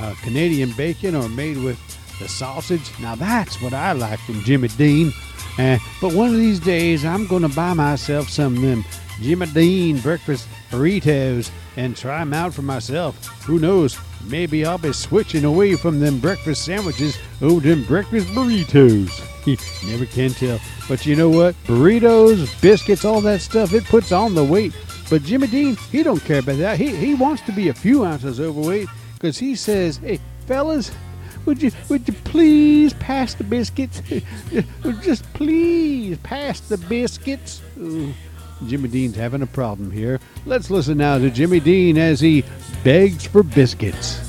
[0.00, 1.78] uh, Canadian bacon or made with
[2.20, 2.92] the sausage.
[3.00, 5.12] Now, that's what I like from Jimmy Dean.
[5.58, 8.84] Uh, but one of these days, I'm going to buy myself some of them
[9.20, 13.26] Jimmy Dean breakfast burritos and try them out for myself.
[13.44, 13.98] Who knows?
[14.24, 19.22] Maybe I'll be switching away from them breakfast sandwiches over them breakfast burritos.
[19.88, 20.58] Never can tell.
[20.88, 21.54] But you know what?
[21.64, 24.74] Burritos, biscuits, all that stuff, it puts on the weight.
[25.08, 26.78] But Jimmy Dean, he don't care about that.
[26.78, 30.90] He, he wants to be a few ounces overweight because he says, hey, fellas,
[31.46, 34.02] would you would you please pass the biscuits?
[35.02, 37.62] Just please pass the biscuits.
[38.66, 40.18] Jimmy Dean's having a problem here.
[40.44, 42.44] Let's listen now to Jimmy Dean as he
[42.82, 44.25] begs for biscuits.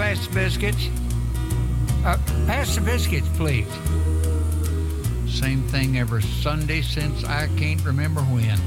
[0.00, 0.88] Pass the biscuits?
[2.06, 3.68] Uh, pass the biscuits, please.
[5.28, 8.58] Same thing every Sunday since I can't remember when.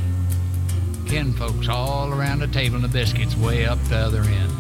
[1.08, 4.54] Kin folks all around the table and the biscuits way up the other end.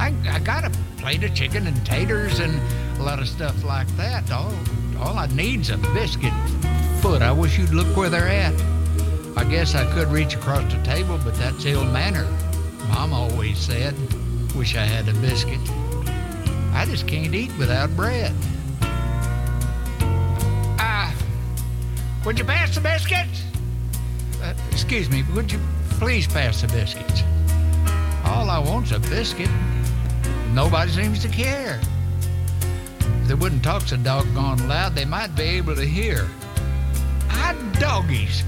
[0.00, 2.60] I, I got a plate of chicken and taters and
[2.98, 4.28] a lot of stuff like that.
[4.32, 4.52] All,
[4.98, 6.32] all I need's a biscuit
[7.00, 7.22] foot.
[7.22, 8.60] I wish you'd look where they're at.
[9.36, 12.26] I guess I could reach across the table, but that's ill mannered.
[12.88, 13.94] Mom always said,
[14.56, 15.60] wish I had a biscuit.
[16.72, 18.32] I just can't eat without bread.
[20.78, 21.14] Ah,
[22.24, 23.44] would you pass the biscuits?
[24.42, 25.60] Uh, excuse me, would you
[26.00, 27.22] please pass the biscuits?
[28.24, 29.50] All I want's a biscuit.
[30.52, 31.78] Nobody seems to care.
[33.00, 36.28] If they wouldn't talk so doggone loud, they might be able to hear.
[37.28, 38.42] Hot doggies.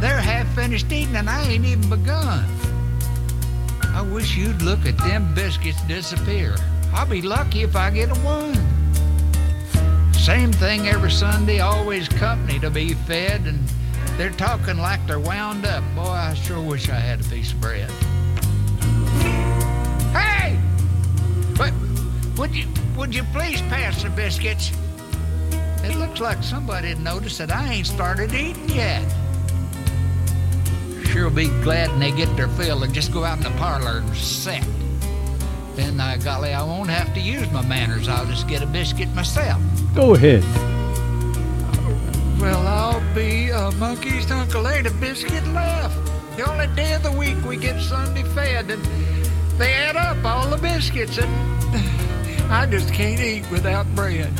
[0.00, 2.57] They're half finished eating and I ain't even begun.
[3.98, 6.54] I wish you'd look at them biscuits disappear.
[6.94, 8.54] I'll be lucky if I get a one.
[10.12, 13.58] Same thing every Sunday, always company to be fed, and
[14.16, 15.82] they're talking like they're wound up.
[15.96, 17.90] Boy, I sure wish I had a piece of bread.
[20.14, 20.60] Hey!
[22.36, 24.70] Would you would you please pass the biscuits?
[25.82, 29.02] It looks like somebody noticed that I ain't started eating yet.
[31.10, 33.98] Sure be glad when they get their fill and just go out in the parlor
[33.98, 34.62] and sit.
[35.74, 38.08] Then, uh, golly, I won't have to use my manners.
[38.08, 39.62] I'll just get a biscuit myself.
[39.94, 40.42] Go ahead.
[42.38, 44.68] Well, I'll be a monkey's uncle.
[44.68, 45.96] Ain't a biscuit left.
[46.36, 48.84] The only day of the week we get Sunday fed, and
[49.58, 51.32] they add up all the biscuits, and
[52.52, 54.32] I just can't eat without bread.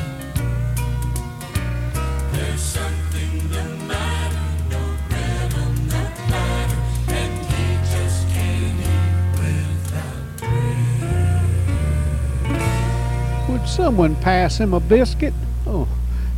[13.59, 15.35] Would someone pass him a biscuit?
[15.67, 15.89] Oh,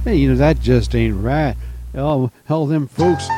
[0.06, 1.54] you know, that just ain't right.
[1.94, 3.28] All, all them folks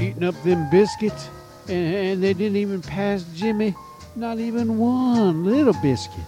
[0.00, 1.28] eating up them biscuits,
[1.68, 3.74] and, and they didn't even pass Jimmy
[4.14, 6.24] not even one little biscuit.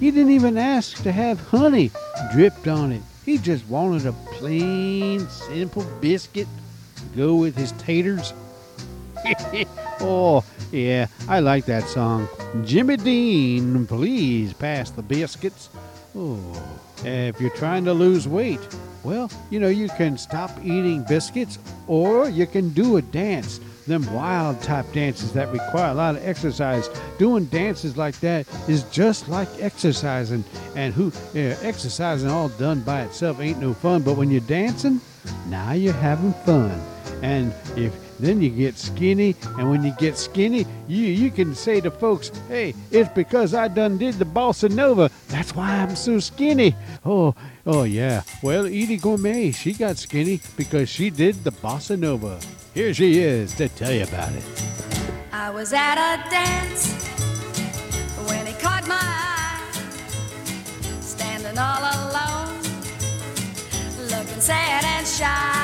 [0.00, 1.90] He didn't even ask to have honey
[2.32, 3.02] dripped on it.
[3.26, 6.48] He just wanted a plain, simple biscuit
[6.96, 8.32] to go with his taters.
[10.00, 12.28] oh, yeah, I like that song.
[12.64, 15.70] Jimmy Dean, please pass the biscuits.
[16.16, 16.40] Oh,
[17.04, 18.60] if you're trying to lose weight,
[19.02, 23.60] well, you know, you can stop eating biscuits or you can do a dance.
[23.86, 26.88] Them wild type dances that require a lot of exercise.
[27.18, 30.42] Doing dances like that is just like exercising.
[30.74, 34.00] And who yeah, exercising all done by itself ain't no fun.
[34.00, 35.02] But when you're dancing,
[35.48, 36.80] now you're having fun.
[37.20, 41.80] And if then you get skinny, and when you get skinny, you you can say
[41.80, 45.10] to folks, "Hey, it's because I done did the bossa nova.
[45.28, 47.34] That's why I'm so skinny." Oh,
[47.66, 48.22] oh yeah.
[48.42, 52.40] Well, Eydie Gormé, she got skinny because she did the bossa nova.
[52.72, 54.44] Here she is to tell you about it.
[55.32, 56.94] I was at a dance
[58.26, 59.60] when he caught my eye,
[61.00, 62.62] standing all alone,
[64.10, 65.63] looking sad and shy.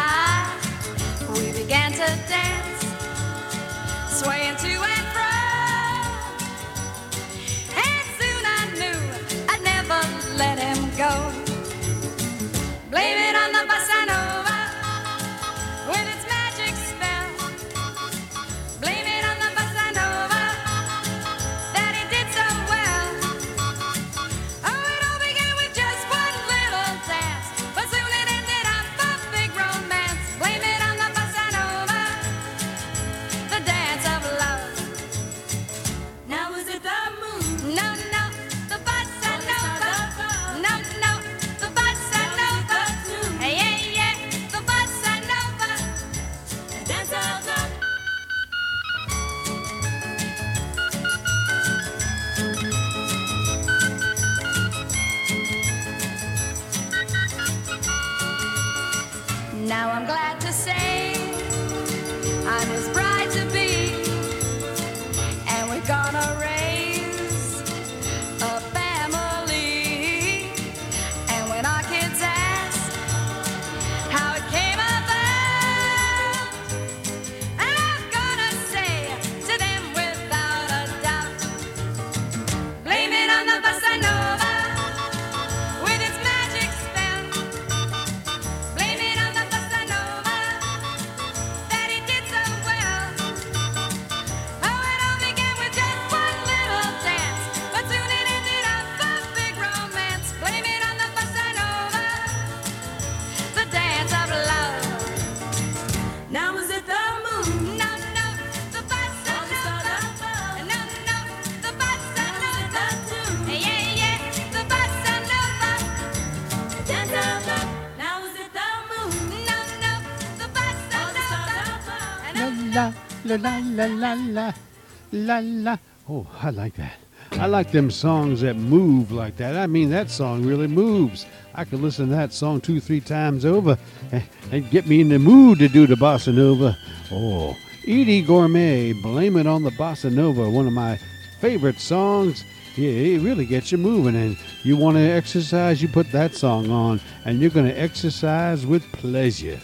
[125.41, 125.79] La la.
[126.09, 126.95] Oh, I like that.
[127.33, 129.57] I like them songs that move like that.
[129.57, 131.27] I mean, that song really moves.
[131.55, 133.79] I could listen to that song two, three times over
[134.11, 136.77] and, and get me in the mood to do the bossa nova.
[137.13, 140.99] Oh, Eydie Gormé, Blame It on the Bossa Nova, one of my
[141.41, 142.45] favorite songs.
[142.77, 146.71] Yeah, it really gets you moving, and you want to exercise, you put that song
[146.71, 149.59] on, and you're going to exercise with pleasure.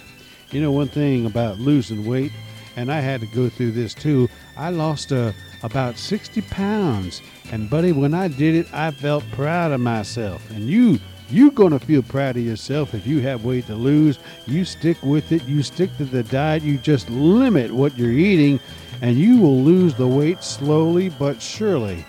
[0.51, 2.33] You know, one thing about losing weight,
[2.75, 7.23] and I had to go through this too, I lost uh, about 60 pounds.
[7.53, 10.49] And, buddy, when I did it, I felt proud of myself.
[10.51, 10.99] And you,
[11.31, 14.19] you're going to feel proud of yourself if you have weight to lose.
[14.47, 18.61] You stick with it, you stick to the diet, you just limit what you're eating,
[19.03, 22.05] and you will lose the weight slowly but surely.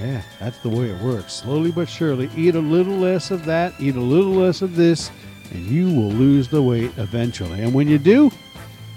[0.00, 1.34] Yeah, that's the way it works.
[1.34, 2.30] Slowly but surely.
[2.34, 5.10] Eat a little less of that, eat a little less of this,
[5.50, 7.60] and you will lose the weight eventually.
[7.60, 8.30] And when you do,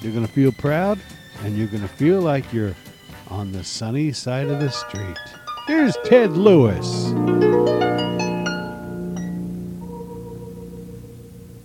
[0.02, 1.00] you're going to feel proud
[1.44, 2.76] and you're going to feel like you're
[3.34, 5.18] on the sunny side of the street.
[5.66, 7.10] Here's Ted Lewis.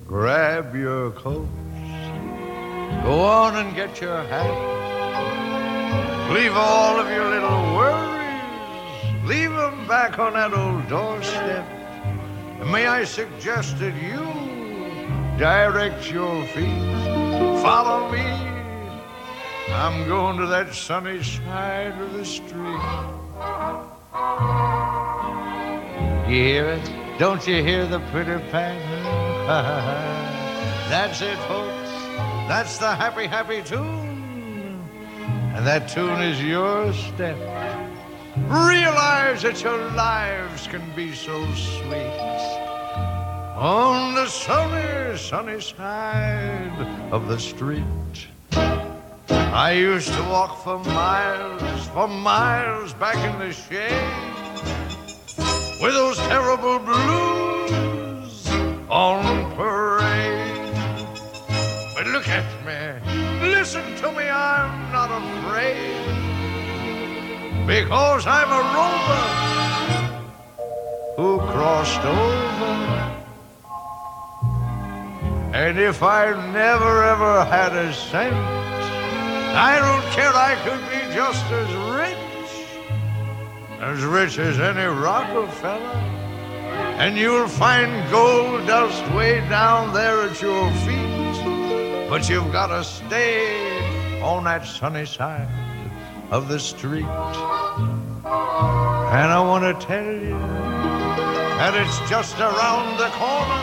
[0.07, 1.47] Grab your coats.
[3.05, 4.49] Go on and get your hat.
[6.33, 9.27] Leave all of your little worries.
[9.27, 11.67] Leave them back on that old doorstep.
[12.61, 14.25] And may I suggest that you
[15.39, 17.63] direct your feet.
[17.63, 18.48] Follow me.
[19.73, 22.83] I'm going to that sunny side of the street.
[26.29, 27.19] You hear it?
[27.19, 29.03] Don't you hear the pretty patter?
[30.89, 31.91] That's it, folks.
[32.49, 34.83] That's the happy, happy tune.
[35.55, 37.37] And that tune is your step.
[38.47, 42.59] Realize that your lives can be so sweet.
[43.57, 47.85] On the sunny, sunny side of the street.
[49.51, 54.39] I used to walk for miles, for miles back in the shade
[55.81, 58.49] with those terrible blues
[58.91, 60.75] on parade.
[61.95, 66.09] But look at me, listen to me, I'm not afraid
[67.67, 69.49] because I'm a rover
[71.17, 72.49] who crossed over.
[75.55, 78.37] And if I never ever had a cent,
[79.61, 82.17] I don't care, I could be just as rich,
[83.81, 85.99] as rich as any Rockefeller.
[87.03, 92.09] And you'll find gold dust way down there at your feet.
[92.09, 95.49] But you've got to stay on that sunny side
[96.31, 97.11] of the street.
[98.25, 100.39] And I want to tell you
[101.59, 103.63] that it's just around the corner,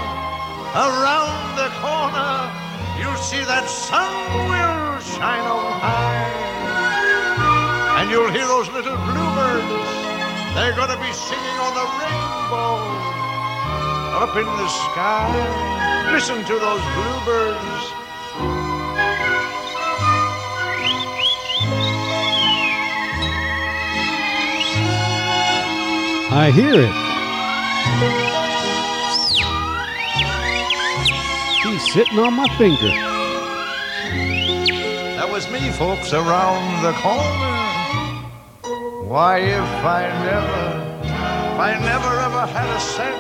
[0.76, 2.52] around the corner.
[3.00, 4.75] You'll see that sun will
[5.14, 6.46] shine on high.
[8.00, 9.70] And you'll hear those little bluebirds.
[10.56, 12.80] They're going to be singing on the rainbow
[14.24, 16.12] up in the sky.
[16.12, 17.92] Listen to those bluebirds.
[26.38, 26.96] I hear it.
[31.64, 33.15] He's sitting on my finger.
[35.56, 37.56] Me, folks, around the corner.
[39.08, 40.64] Why, if I never,
[41.00, 43.16] if I never ever had a cent,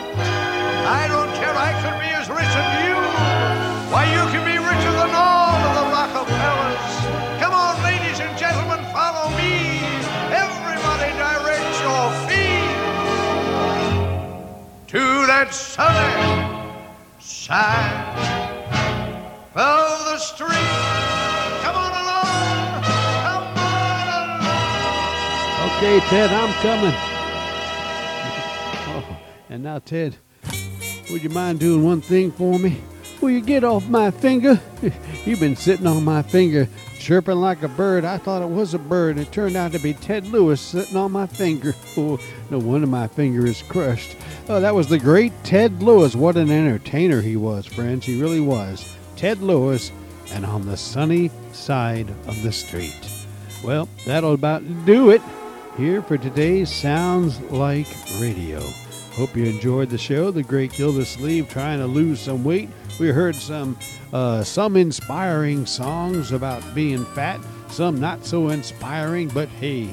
[0.86, 2.96] I don't care, I could be as rich as you.
[3.90, 6.94] Why, you can be richer than all of the Rockefellers.
[7.40, 9.80] Come on, ladies and gentlemen, follow me.
[10.36, 12.68] Everybody direct your feet
[14.92, 16.76] to that sunny
[17.18, 18.20] side
[19.56, 20.95] of the street.
[25.78, 26.94] Okay, Ted, I'm coming.
[28.88, 29.20] Oh,
[29.50, 30.16] and now, Ted,
[31.12, 32.82] would you mind doing one thing for me?
[33.20, 34.58] Will you get off my finger?
[35.26, 38.06] You've been sitting on my finger, chirping like a bird.
[38.06, 39.18] I thought it was a bird.
[39.18, 41.76] It turned out to be Ted Lewis sitting on my finger.
[41.98, 42.20] Oh,
[42.50, 44.16] no wonder my finger is crushed.
[44.48, 46.16] Oh, that was the great Ted Lewis.
[46.16, 48.06] What an entertainer he was, friends.
[48.06, 48.96] He really was.
[49.18, 49.92] Ted Lewis,
[50.32, 53.10] and on the sunny side of the street.
[53.62, 55.22] Well, that'll about do it
[55.78, 57.88] here for today's Sounds Like
[58.22, 58.62] Radio.
[59.12, 60.32] Hope you enjoyed the show.
[60.32, 62.70] The great Gildersleeve trying to lose some weight.
[62.98, 63.78] We heard some
[64.14, 69.90] uh, some inspiring songs about being fat, some not so inspiring, but hey,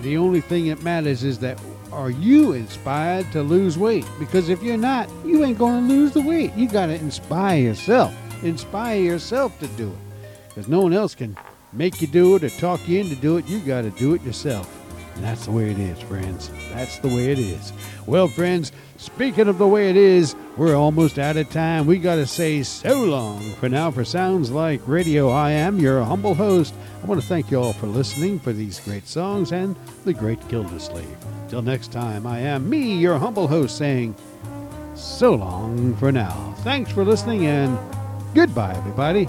[0.00, 1.60] the only thing that matters is that
[1.90, 4.06] are you inspired to lose weight?
[4.20, 6.52] Because if you're not, you ain't going to lose the weight.
[6.54, 8.14] You got to inspire yourself.
[8.44, 9.98] Inspire yourself to do it.
[10.48, 11.36] Because no one else can
[11.72, 13.46] make you do it or talk you into do it.
[13.46, 14.83] You got to do it yourself.
[15.14, 16.50] And that's the way it is, friends.
[16.70, 17.72] That's the way it is.
[18.06, 21.86] Well, friends, speaking of the way it is, we're almost out of time.
[21.86, 25.28] We got to say so long for now for Sounds Like Radio.
[25.30, 26.74] I am your humble host.
[27.02, 30.46] I want to thank you all for listening for these great songs and the great
[30.48, 31.16] Gildersleeve.
[31.48, 34.16] Till next time, I am me, your humble host, saying
[34.94, 36.54] so long for now.
[36.58, 37.78] Thanks for listening and
[38.34, 39.28] goodbye, everybody.